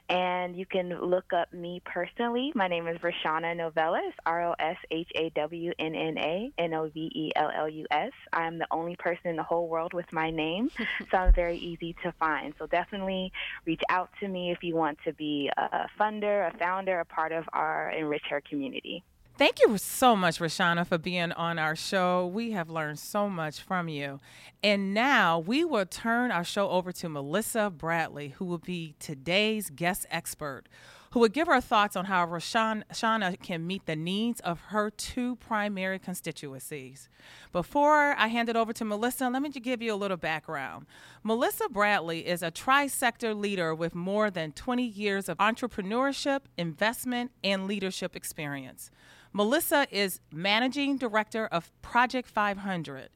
And 0.09 0.55
you 0.55 0.65
can 0.65 0.89
look 1.01 1.33
up 1.33 1.53
me 1.53 1.83
personally. 1.85 2.51
My 2.55 2.67
name 2.67 2.87
is 2.87 2.97
Roshawnna 2.97 3.55
Novellus, 3.55 4.13
R 4.25 4.49
O 4.49 4.55
S 4.57 4.77
H 4.89 5.07
A 5.13 5.29
W 5.35 5.71
N 5.77 5.93
N 5.93 6.17
A 6.17 6.51
N 6.57 6.73
O 6.73 6.89
V 6.89 7.11
E 7.13 7.31
L 7.35 7.51
L 7.55 7.69
U 7.69 7.85
S. 7.91 8.11
I'm 8.33 8.57
the 8.57 8.65
only 8.71 8.95
person 8.95 9.27
in 9.27 9.35
the 9.35 9.43
whole 9.43 9.67
world 9.67 9.93
with 9.93 10.11
my 10.11 10.31
name, 10.31 10.71
so 11.11 11.17
I'm 11.17 11.33
very 11.33 11.57
easy 11.57 11.95
to 12.01 12.11
find. 12.13 12.55
So 12.57 12.65
definitely 12.65 13.31
reach 13.65 13.83
out 13.89 14.09
to 14.19 14.27
me 14.27 14.51
if 14.51 14.63
you 14.63 14.75
want 14.75 14.97
to 15.05 15.13
be 15.13 15.51
a 15.55 15.87
funder, 15.99 16.51
a 16.51 16.57
founder, 16.57 17.01
a 17.01 17.05
part 17.05 17.31
of 17.31 17.45
our 17.53 17.91
Enrich 17.91 18.25
Her 18.31 18.41
community. 18.41 19.03
Thank 19.39 19.61
you 19.61 19.77
so 19.77 20.17
much, 20.17 20.39
Roshawnna, 20.39 20.85
for 20.85 20.97
being 20.97 21.31
on 21.31 21.57
our 21.57 21.73
show. 21.73 22.27
We 22.27 22.51
have 22.51 22.69
learned 22.69 22.99
so 22.99 23.29
much 23.29 23.61
from 23.61 23.87
you. 23.87 24.19
And 24.61 24.93
now 24.93 25.39
we 25.39 25.63
will 25.63 25.85
turn 25.85 26.29
our 26.29 26.43
show 26.43 26.69
over 26.69 26.91
to 26.91 27.07
Melissa 27.07 27.69
Bradley, 27.69 28.33
who 28.37 28.43
will 28.43 28.57
be 28.57 28.95
today's 28.99 29.69
guest 29.69 30.05
expert, 30.11 30.63
who 31.11 31.21
will 31.21 31.29
give 31.29 31.47
her 31.47 31.61
thoughts 31.61 31.95
on 31.95 32.03
how 32.03 32.27
Roshawnna 32.27 33.41
can 33.41 33.65
meet 33.65 33.85
the 33.85 33.95
needs 33.95 34.41
of 34.41 34.59
her 34.59 34.89
two 34.89 35.37
primary 35.37 35.99
constituencies. 35.99 37.07
Before 37.53 38.13
I 38.17 38.27
hand 38.27 38.49
it 38.49 38.57
over 38.57 38.73
to 38.73 38.83
Melissa, 38.83 39.29
let 39.29 39.41
me 39.41 39.47
just 39.47 39.63
give 39.63 39.81
you 39.81 39.93
a 39.93 39.95
little 39.95 40.17
background. 40.17 40.85
Melissa 41.23 41.69
Bradley 41.69 42.27
is 42.27 42.43
a 42.43 42.51
tri 42.51 42.87
sector 42.87 43.33
leader 43.33 43.73
with 43.73 43.95
more 43.95 44.29
than 44.29 44.51
20 44.51 44.83
years 44.83 45.29
of 45.29 45.37
entrepreneurship, 45.37 46.41
investment, 46.57 47.31
and 47.41 47.67
leadership 47.67 48.17
experience. 48.17 48.91
Melissa 49.31 49.85
is 49.91 50.21
managing 50.31 50.97
director 50.97 51.45
of 51.45 51.71
Project 51.83 52.27
500, 52.27 53.09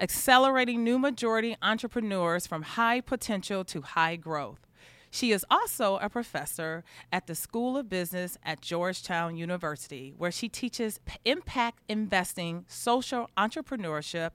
accelerating 0.00 0.82
new 0.82 0.98
majority 0.98 1.56
entrepreneurs 1.62 2.48
from 2.48 2.62
high 2.62 3.00
potential 3.00 3.64
to 3.66 3.82
high 3.82 4.16
growth. 4.16 4.66
She 5.10 5.30
is 5.30 5.44
also 5.50 5.98
a 5.98 6.08
professor 6.08 6.82
at 7.12 7.26
the 7.26 7.34
School 7.34 7.76
of 7.76 7.88
Business 7.88 8.38
at 8.42 8.60
Georgetown 8.60 9.36
University, 9.36 10.14
where 10.16 10.32
she 10.32 10.48
teaches 10.48 10.98
impact 11.24 11.80
investing, 11.88 12.64
social 12.66 13.28
entrepreneurship, 13.36 14.30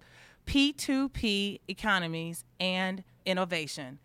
P2P 0.46 1.60
economies, 1.68 2.46
and 2.60 3.04
innovation. 3.26 4.00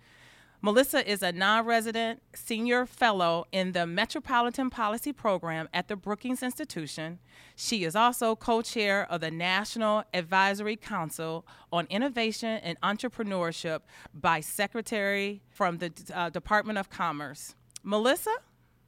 Melissa 0.64 1.10
is 1.10 1.24
a 1.24 1.32
non 1.32 1.66
resident 1.66 2.22
senior 2.34 2.86
fellow 2.86 3.46
in 3.50 3.72
the 3.72 3.84
Metropolitan 3.84 4.70
Policy 4.70 5.12
Program 5.12 5.68
at 5.74 5.88
the 5.88 5.96
Brookings 5.96 6.40
Institution. 6.40 7.18
She 7.56 7.82
is 7.82 7.96
also 7.96 8.36
co 8.36 8.62
chair 8.62 9.04
of 9.10 9.22
the 9.22 9.30
National 9.32 10.04
Advisory 10.14 10.76
Council 10.76 11.44
on 11.72 11.88
Innovation 11.90 12.60
and 12.62 12.80
Entrepreneurship 12.80 13.80
by 14.14 14.38
Secretary 14.38 15.42
from 15.50 15.78
the 15.78 15.92
uh, 16.14 16.30
Department 16.30 16.78
of 16.78 16.88
Commerce. 16.88 17.56
Melissa, 17.82 18.36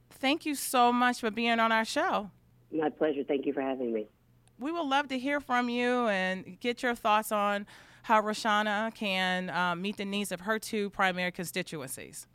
thank 0.09 0.45
you 0.45 0.55
so 0.55 0.93
much 0.93 1.19
for 1.19 1.29
being 1.29 1.59
on 1.59 1.73
our 1.73 1.83
show. 1.83 2.31
My 2.71 2.87
pleasure. 2.87 3.25
Thank 3.27 3.45
you 3.45 3.51
for 3.51 3.61
having 3.61 3.93
me. 3.93 4.07
We 4.57 4.71
would 4.71 4.87
love 4.87 5.09
to 5.09 5.19
hear 5.19 5.41
from 5.41 5.67
you 5.67 6.07
and 6.07 6.57
get 6.61 6.81
your 6.81 6.95
thoughts 6.95 7.33
on 7.33 7.67
how 8.05 8.21
Roshawnna 8.21 8.93
can 8.93 9.49
um, 9.49 9.81
meet 9.81 9.97
the 9.97 10.05
needs 10.05 10.31
of 10.31 10.41
her 10.41 10.59
two 10.59 10.91
primary 10.91 11.31
constituencies. 11.31 12.27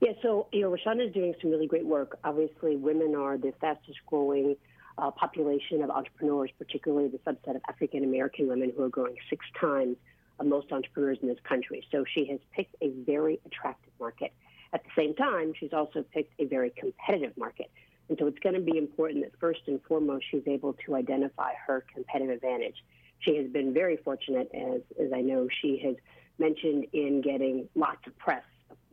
Yeah, 0.00 0.12
so 0.20 0.48
you 0.52 0.62
know, 0.62 0.70
Roshawnna 0.70 1.06
is 1.06 1.14
doing 1.14 1.32
some 1.40 1.52
really 1.52 1.68
great 1.68 1.86
work. 1.86 2.18
Obviously, 2.24 2.74
women 2.74 3.14
are 3.14 3.38
the 3.38 3.52
fastest 3.60 3.98
growing 4.06 4.56
uh, 4.98 5.12
population 5.12 5.82
of 5.84 5.90
entrepreneurs, 5.90 6.50
particularly 6.58 7.08
the 7.08 7.18
subset 7.18 7.54
of 7.54 7.62
African 7.68 8.02
American 8.02 8.48
women 8.48 8.72
who 8.76 8.82
are 8.82 8.88
growing 8.88 9.14
six 9.30 9.46
times 9.60 9.96
of 10.40 10.46
most 10.46 10.72
entrepreneurs 10.72 11.18
in 11.22 11.28
this 11.28 11.38
country. 11.48 11.86
So 11.92 12.04
she 12.12 12.26
has 12.26 12.40
picked 12.52 12.74
a 12.82 12.90
very 13.06 13.38
attractive 13.46 13.92
market. 14.00 14.32
At 14.72 14.82
the 14.82 14.90
same 15.00 15.14
time, 15.14 15.52
she's 15.58 15.72
also 15.72 16.04
picked 16.12 16.34
a 16.40 16.46
very 16.46 16.70
competitive 16.76 17.36
market. 17.36 17.70
And 18.08 18.18
so 18.18 18.26
it's 18.26 18.40
going 18.40 18.56
to 18.56 18.60
be 18.60 18.76
important 18.76 19.22
that 19.22 19.38
first 19.38 19.60
and 19.68 19.80
foremost, 19.84 20.24
she's 20.32 20.46
able 20.48 20.74
to 20.84 20.96
identify 20.96 21.52
her 21.64 21.84
competitive 21.94 22.34
advantage 22.34 22.76
she 23.20 23.36
has 23.36 23.46
been 23.48 23.72
very 23.72 23.96
fortunate, 23.96 24.50
as, 24.54 24.80
as 25.00 25.12
I 25.14 25.20
know 25.20 25.48
she 25.62 25.80
has 25.84 25.96
mentioned, 26.38 26.86
in 26.92 27.22
getting 27.22 27.68
lots 27.74 28.06
of 28.06 28.16
press. 28.18 28.44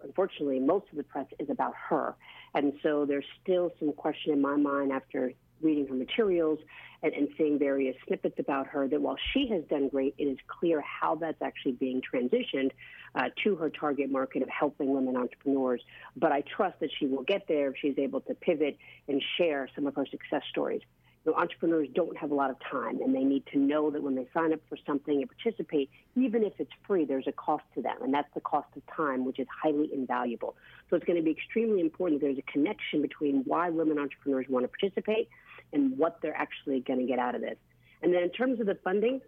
Unfortunately, 0.04 0.60
most 0.60 0.86
of 0.92 0.98
the 0.98 1.04
press 1.04 1.28
is 1.40 1.50
about 1.50 1.74
her. 1.90 2.16
And 2.54 2.74
so 2.84 3.06
there's 3.06 3.26
still 3.42 3.72
some 3.80 3.94
question 3.94 4.34
in 4.34 4.42
my 4.42 4.56
mind 4.56 4.92
after 4.92 5.34
reading 5.62 5.88
her 5.88 5.96
materials 5.96 6.60
and, 7.02 7.14
and 7.14 7.30
seeing 7.38 7.58
various 7.58 7.96
snippets 8.08 8.36
about 8.38 8.68
her 8.68 8.88
that 8.88 9.02
while 9.02 9.18
she 9.34 9.48
has 9.48 9.64
done 9.70 9.90
great, 9.90 10.14
it 10.18 10.26
is 10.26 10.38
clear 10.48 10.82
how 10.82 11.16
that's 11.16 11.42
actually 11.42 11.74
being 11.74 12.02
transitioned 12.02 12.72
uh, 13.16 13.30
to 13.44 13.56
her 13.56 13.70
target 13.70 14.12
market 14.12 14.42
of 14.42 14.50
helping 14.50 14.94
women 14.94 15.16
entrepreneurs. 15.16 15.82
But 16.16 16.32
I 16.32 16.42
trust 16.42 16.80
that 16.82 16.90
she 17.00 17.06
will 17.06 17.24
get 17.24 17.48
there 17.48 17.70
if 17.70 17.76
she's 17.82 17.98
able 17.98 18.22
to 18.22 18.34
pivot 18.34 18.78
and 19.08 19.22
share 19.38 19.70
some 19.76 19.88
of 19.88 19.96
her 19.96 20.06
success 20.06 20.44
stories. 20.50 20.82
You 21.26 21.32
know, 21.32 21.38
entrepreneurs 21.38 21.88
don't 21.94 22.18
have 22.18 22.32
a 22.32 22.36
lot 22.36 22.50
of 22.50 22.58
time, 22.70 23.00
and 23.02 23.16
they 23.16 23.24
need 23.24 23.46
to 23.54 23.58
know 23.58 23.90
that 23.92 24.04
when 24.04 24.16
they 24.16 24.28
sign 24.34 24.52
up 24.52 24.60
for 24.68 24.78
something 24.86 25.22
and 25.22 25.30
participate, 25.30 25.90
even 26.16 26.44
if 26.44 26.54
it's 26.60 26.72
free, 26.86 27.06
there's 27.06 27.28
a 27.28 27.32
cost 27.32 27.64
to 27.76 27.82
them, 27.82 27.96
and 28.02 28.14
that's 28.14 28.28
the 28.34 28.42
cost 28.42 28.68
of 28.76 28.82
time, 28.94 29.24
which 29.24 29.40
is 29.40 29.48
highly 29.64 29.90
invaluable. 29.94 30.56
So 30.90 30.98
it's 30.98 31.06
going 31.06 31.18
to 31.18 31.24
be 31.24 31.32
extremely 31.32 31.80
important 31.80 32.20
that 32.20 32.28
there's 32.28 32.40
a 32.40 32.52
connection 32.52 33.02
between 33.02 33.44
why 33.46 33.70
women 33.70 34.00
entrepreneurs 34.00 34.48
want 34.50 34.66
to 34.66 34.68
participate 34.68 35.30
and 35.72 35.98
what 35.98 36.20
they're 36.22 36.36
actually 36.36 36.82
going 36.82 37.00
to 37.00 37.06
get 37.06 37.20
out 37.20 37.36
of 37.36 37.42
this. 37.42 37.58
And 38.02 38.14
then 38.14 38.24
in 38.24 38.30
terms 38.30 38.60
of 38.60 38.66
the 38.66 38.78
funding, 38.84 39.22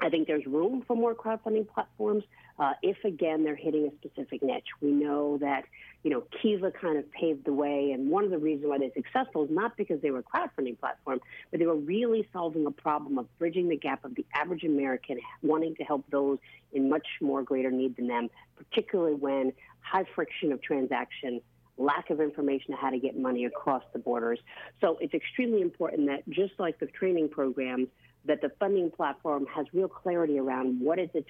I 0.00 0.10
think 0.10 0.26
there's 0.26 0.44
room 0.44 0.84
for 0.86 0.96
more 0.96 1.14
crowdfunding 1.14 1.66
platforms 1.66 2.24
uh, 2.58 2.72
if, 2.82 2.96
again, 3.04 3.44
they're 3.44 3.56
hitting 3.56 3.86
a 3.86 4.06
specific 4.06 4.42
niche. 4.42 4.68
We 4.80 4.90
know 4.90 5.38
that, 5.38 5.64
you 6.02 6.10
know, 6.10 6.24
Kiva 6.40 6.70
kind 6.70 6.98
of 6.98 7.10
paved 7.12 7.44
the 7.44 7.52
way, 7.52 7.92
and 7.92 8.10
one 8.10 8.24
of 8.24 8.30
the 8.30 8.38
reasons 8.38 8.68
why 8.68 8.78
they're 8.78 8.90
successful 8.94 9.44
is 9.44 9.50
not 9.50 9.76
because 9.76 10.00
they 10.00 10.10
were 10.10 10.20
a 10.20 10.22
crowdfunding 10.22 10.78
platform, 10.78 11.20
but 11.50 11.60
they 11.60 11.66
were 11.66 11.76
really 11.76 12.28
solving 12.32 12.66
a 12.66 12.70
problem 12.70 13.18
of 13.18 13.26
bridging 13.38 13.68
the 13.68 13.76
gap 13.76 14.04
of 14.04 14.14
the 14.14 14.24
average 14.34 14.64
American 14.64 15.18
wanting 15.42 15.74
to 15.76 15.84
help 15.84 16.04
those 16.10 16.38
in 16.72 16.88
much 16.88 17.06
more 17.20 17.42
greater 17.42 17.70
need 17.70 17.96
than 17.96 18.08
them, 18.08 18.28
particularly 18.56 19.14
when 19.14 19.52
high 19.80 20.04
friction 20.14 20.52
of 20.52 20.62
transaction 20.62 21.40
lack 21.78 22.10
of 22.10 22.20
information 22.20 22.74
on 22.74 22.80
how 22.80 22.90
to 22.90 22.98
get 22.98 23.18
money 23.18 23.44
across 23.44 23.82
the 23.92 23.98
borders. 23.98 24.38
So 24.80 24.98
it's 25.00 25.14
extremely 25.14 25.62
important 25.62 26.06
that 26.06 26.28
just 26.28 26.52
like 26.58 26.78
the 26.78 26.86
training 26.86 27.30
programs, 27.30 27.88
that 28.24 28.40
the 28.40 28.50
funding 28.60 28.90
platform 28.90 29.46
has 29.46 29.66
real 29.72 29.88
clarity 29.88 30.38
around 30.38 30.80
what 30.80 30.98
is 30.98 31.08
its 31.14 31.28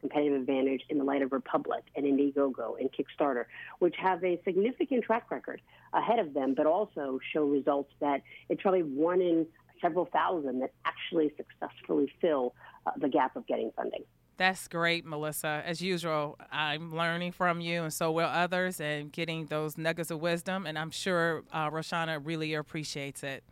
competitive 0.00 0.40
advantage 0.40 0.82
in 0.90 0.98
the 0.98 1.04
light 1.04 1.22
of 1.22 1.32
Republic 1.32 1.84
and 1.96 2.04
Indiegogo 2.04 2.78
and 2.78 2.90
Kickstarter, 2.92 3.44
which 3.78 3.94
have 3.96 4.22
a 4.24 4.40
significant 4.44 5.04
track 5.04 5.30
record 5.30 5.60
ahead 5.92 6.18
of 6.18 6.34
them, 6.34 6.54
but 6.54 6.66
also 6.66 7.18
show 7.32 7.44
results 7.44 7.92
that 8.00 8.22
it's 8.48 8.60
probably 8.60 8.82
one 8.82 9.20
in 9.20 9.46
several 9.80 10.06
thousand 10.06 10.60
that 10.60 10.72
actually 10.84 11.32
successfully 11.36 12.12
fill 12.20 12.54
uh, 12.86 12.90
the 12.98 13.08
gap 13.08 13.36
of 13.36 13.46
getting 13.46 13.70
funding. 13.76 14.04
That's 14.36 14.66
great, 14.66 15.06
Melissa. 15.06 15.62
As 15.64 15.80
usual, 15.80 16.36
I'm 16.50 16.94
learning 16.94 17.32
from 17.32 17.60
you, 17.60 17.84
and 17.84 17.92
so 17.92 18.10
will 18.10 18.26
others, 18.26 18.80
and 18.80 19.12
getting 19.12 19.46
those 19.46 19.78
nuggets 19.78 20.10
of 20.10 20.20
wisdom. 20.20 20.66
And 20.66 20.76
I'm 20.76 20.90
sure 20.90 21.44
uh, 21.52 21.70
Roshawnna 21.70 22.20
really 22.22 22.52
appreciates 22.54 23.22
it. 23.22 23.44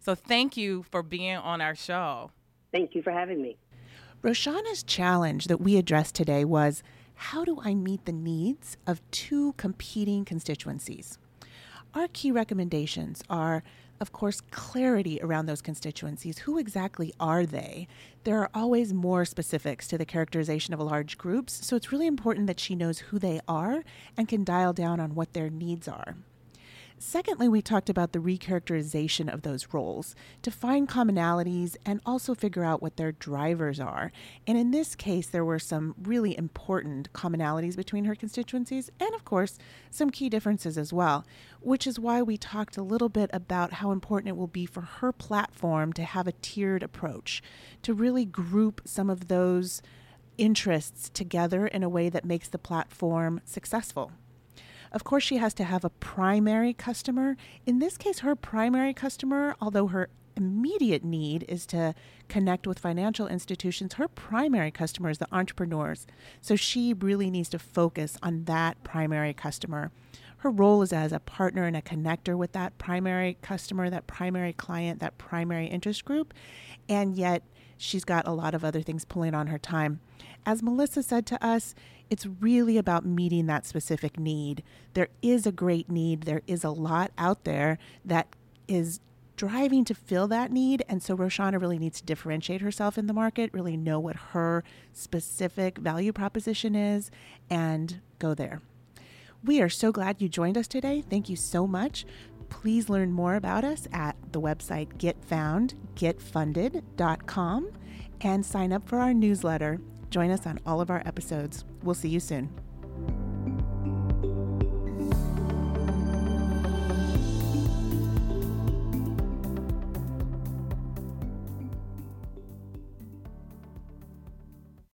So 0.00 0.14
thank 0.14 0.56
you 0.56 0.82
for 0.90 1.02
being 1.02 1.36
on 1.36 1.60
our 1.60 1.74
show. 1.74 2.30
Thank 2.72 2.94
you 2.94 3.02
for 3.02 3.12
having 3.12 3.42
me. 3.42 3.56
Roshawnna's 4.22 4.82
challenge 4.82 5.46
that 5.46 5.60
we 5.60 5.76
addressed 5.76 6.14
today 6.14 6.44
was 6.44 6.82
how 7.14 7.44
do 7.44 7.60
I 7.62 7.74
meet 7.74 8.04
the 8.04 8.12
needs 8.12 8.76
of 8.86 9.02
two 9.10 9.54
competing 9.54 10.24
constituencies? 10.24 11.18
Our 11.92 12.06
key 12.08 12.30
recommendations 12.30 13.22
are, 13.28 13.62
of 13.98 14.12
course, 14.12 14.40
clarity 14.50 15.18
around 15.20 15.46
those 15.46 15.60
constituencies. 15.60 16.38
Who 16.38 16.58
exactly 16.58 17.12
are 17.18 17.44
they? 17.44 17.88
There 18.24 18.38
are 18.38 18.50
always 18.54 18.94
more 18.94 19.24
specifics 19.24 19.88
to 19.88 19.98
the 19.98 20.04
characterization 20.04 20.72
of 20.72 20.80
large 20.80 21.18
groups, 21.18 21.66
so 21.66 21.74
it's 21.74 21.90
really 21.90 22.06
important 22.06 22.46
that 22.46 22.60
she 22.60 22.76
knows 22.76 23.00
who 23.00 23.18
they 23.18 23.40
are 23.48 23.82
and 24.16 24.28
can 24.28 24.44
dial 24.44 24.72
down 24.72 25.00
on 25.00 25.14
what 25.14 25.32
their 25.32 25.50
needs 25.50 25.88
are. 25.88 26.14
Secondly, 27.02 27.48
we 27.48 27.62
talked 27.62 27.88
about 27.88 28.12
the 28.12 28.18
recharacterization 28.18 29.32
of 29.32 29.40
those 29.40 29.68
roles 29.72 30.14
to 30.42 30.50
find 30.50 30.86
commonalities 30.86 31.74
and 31.86 31.98
also 32.04 32.34
figure 32.34 32.62
out 32.62 32.82
what 32.82 32.98
their 32.98 33.10
drivers 33.10 33.80
are. 33.80 34.12
And 34.46 34.58
in 34.58 34.70
this 34.70 34.94
case, 34.94 35.26
there 35.26 35.44
were 35.44 35.58
some 35.58 35.94
really 36.02 36.36
important 36.36 37.10
commonalities 37.14 37.74
between 37.74 38.04
her 38.04 38.14
constituencies 38.14 38.90
and, 39.00 39.14
of 39.14 39.24
course, 39.24 39.56
some 39.90 40.10
key 40.10 40.28
differences 40.28 40.76
as 40.76 40.92
well, 40.92 41.24
which 41.60 41.86
is 41.86 41.98
why 41.98 42.20
we 42.20 42.36
talked 42.36 42.76
a 42.76 42.82
little 42.82 43.08
bit 43.08 43.30
about 43.32 43.72
how 43.72 43.92
important 43.92 44.28
it 44.28 44.36
will 44.36 44.46
be 44.46 44.66
for 44.66 44.82
her 44.82 45.10
platform 45.10 45.94
to 45.94 46.04
have 46.04 46.26
a 46.26 46.32
tiered 46.42 46.82
approach, 46.82 47.42
to 47.80 47.94
really 47.94 48.26
group 48.26 48.82
some 48.84 49.08
of 49.08 49.28
those 49.28 49.80
interests 50.36 51.08
together 51.08 51.66
in 51.66 51.82
a 51.82 51.88
way 51.88 52.10
that 52.10 52.26
makes 52.26 52.48
the 52.50 52.58
platform 52.58 53.40
successful. 53.46 54.12
Of 54.92 55.04
course, 55.04 55.22
she 55.22 55.36
has 55.36 55.54
to 55.54 55.64
have 55.64 55.84
a 55.84 55.90
primary 55.90 56.72
customer. 56.74 57.36
In 57.66 57.78
this 57.78 57.96
case, 57.96 58.20
her 58.20 58.34
primary 58.34 58.92
customer, 58.92 59.54
although 59.60 59.88
her 59.88 60.08
immediate 60.36 61.04
need 61.04 61.44
is 61.48 61.66
to 61.66 61.94
connect 62.28 62.66
with 62.66 62.78
financial 62.78 63.26
institutions, 63.26 63.94
her 63.94 64.08
primary 64.08 64.70
customer 64.70 65.10
is 65.10 65.18
the 65.18 65.28
entrepreneurs. 65.32 66.06
So 66.40 66.56
she 66.56 66.92
really 66.92 67.30
needs 67.30 67.48
to 67.50 67.58
focus 67.58 68.16
on 68.22 68.44
that 68.44 68.82
primary 68.82 69.34
customer. 69.34 69.92
Her 70.38 70.50
role 70.50 70.80
is 70.80 70.92
as 70.92 71.12
a 71.12 71.20
partner 71.20 71.66
and 71.66 71.76
a 71.76 71.82
connector 71.82 72.36
with 72.36 72.52
that 72.52 72.78
primary 72.78 73.36
customer, 73.42 73.90
that 73.90 74.06
primary 74.06 74.54
client, 74.54 75.00
that 75.00 75.18
primary 75.18 75.66
interest 75.66 76.04
group. 76.04 76.32
And 76.88 77.14
yet, 77.14 77.42
she's 77.80 78.04
got 78.04 78.26
a 78.26 78.32
lot 78.32 78.54
of 78.54 78.64
other 78.64 78.82
things 78.82 79.04
pulling 79.04 79.34
on 79.34 79.48
her 79.48 79.58
time. 79.58 80.00
As 80.44 80.62
Melissa 80.62 81.02
said 81.02 81.26
to 81.26 81.44
us, 81.44 81.74
it's 82.10 82.26
really 82.26 82.76
about 82.76 83.06
meeting 83.06 83.46
that 83.46 83.66
specific 83.66 84.18
need. 84.18 84.62
There 84.94 85.08
is 85.22 85.46
a 85.46 85.52
great 85.52 85.90
need, 85.90 86.22
there 86.22 86.42
is 86.46 86.62
a 86.64 86.70
lot 86.70 87.10
out 87.16 87.44
there 87.44 87.78
that 88.04 88.28
is 88.68 89.00
driving 89.36 89.84
to 89.86 89.94
fill 89.94 90.28
that 90.28 90.52
need. 90.52 90.84
And 90.88 91.02
so 91.02 91.16
Roshawnna 91.16 91.58
really 91.58 91.78
needs 91.78 92.00
to 92.00 92.06
differentiate 92.06 92.60
herself 92.60 92.98
in 92.98 93.06
the 93.06 93.14
market, 93.14 93.50
really 93.54 93.76
know 93.76 93.98
what 93.98 94.16
her 94.16 94.62
specific 94.92 95.78
value 95.78 96.12
proposition 96.12 96.74
is, 96.74 97.10
and 97.48 98.00
go 98.18 98.34
there. 98.34 98.60
We 99.42 99.62
are 99.62 99.70
so 99.70 99.92
glad 99.92 100.20
you 100.20 100.28
joined 100.28 100.58
us 100.58 100.68
today. 100.68 101.02
Thank 101.08 101.30
you 101.30 101.36
so 101.36 101.66
much. 101.66 102.04
Please 102.50 102.90
learn 102.90 103.12
more 103.12 103.36
about 103.36 103.64
us 103.64 103.88
at 103.90 104.14
the 104.32 104.40
website 104.40 104.88
getfoundgetfunded.com 104.98 107.72
and 108.22 108.44
sign 108.44 108.72
up 108.72 108.88
for 108.88 108.98
our 108.98 109.14
newsletter. 109.14 109.80
Join 110.10 110.30
us 110.30 110.46
on 110.46 110.58
all 110.66 110.80
of 110.80 110.90
our 110.90 111.02
episodes. 111.06 111.64
We'll 111.82 111.94
see 111.94 112.08
you 112.08 112.20
soon. 112.20 112.50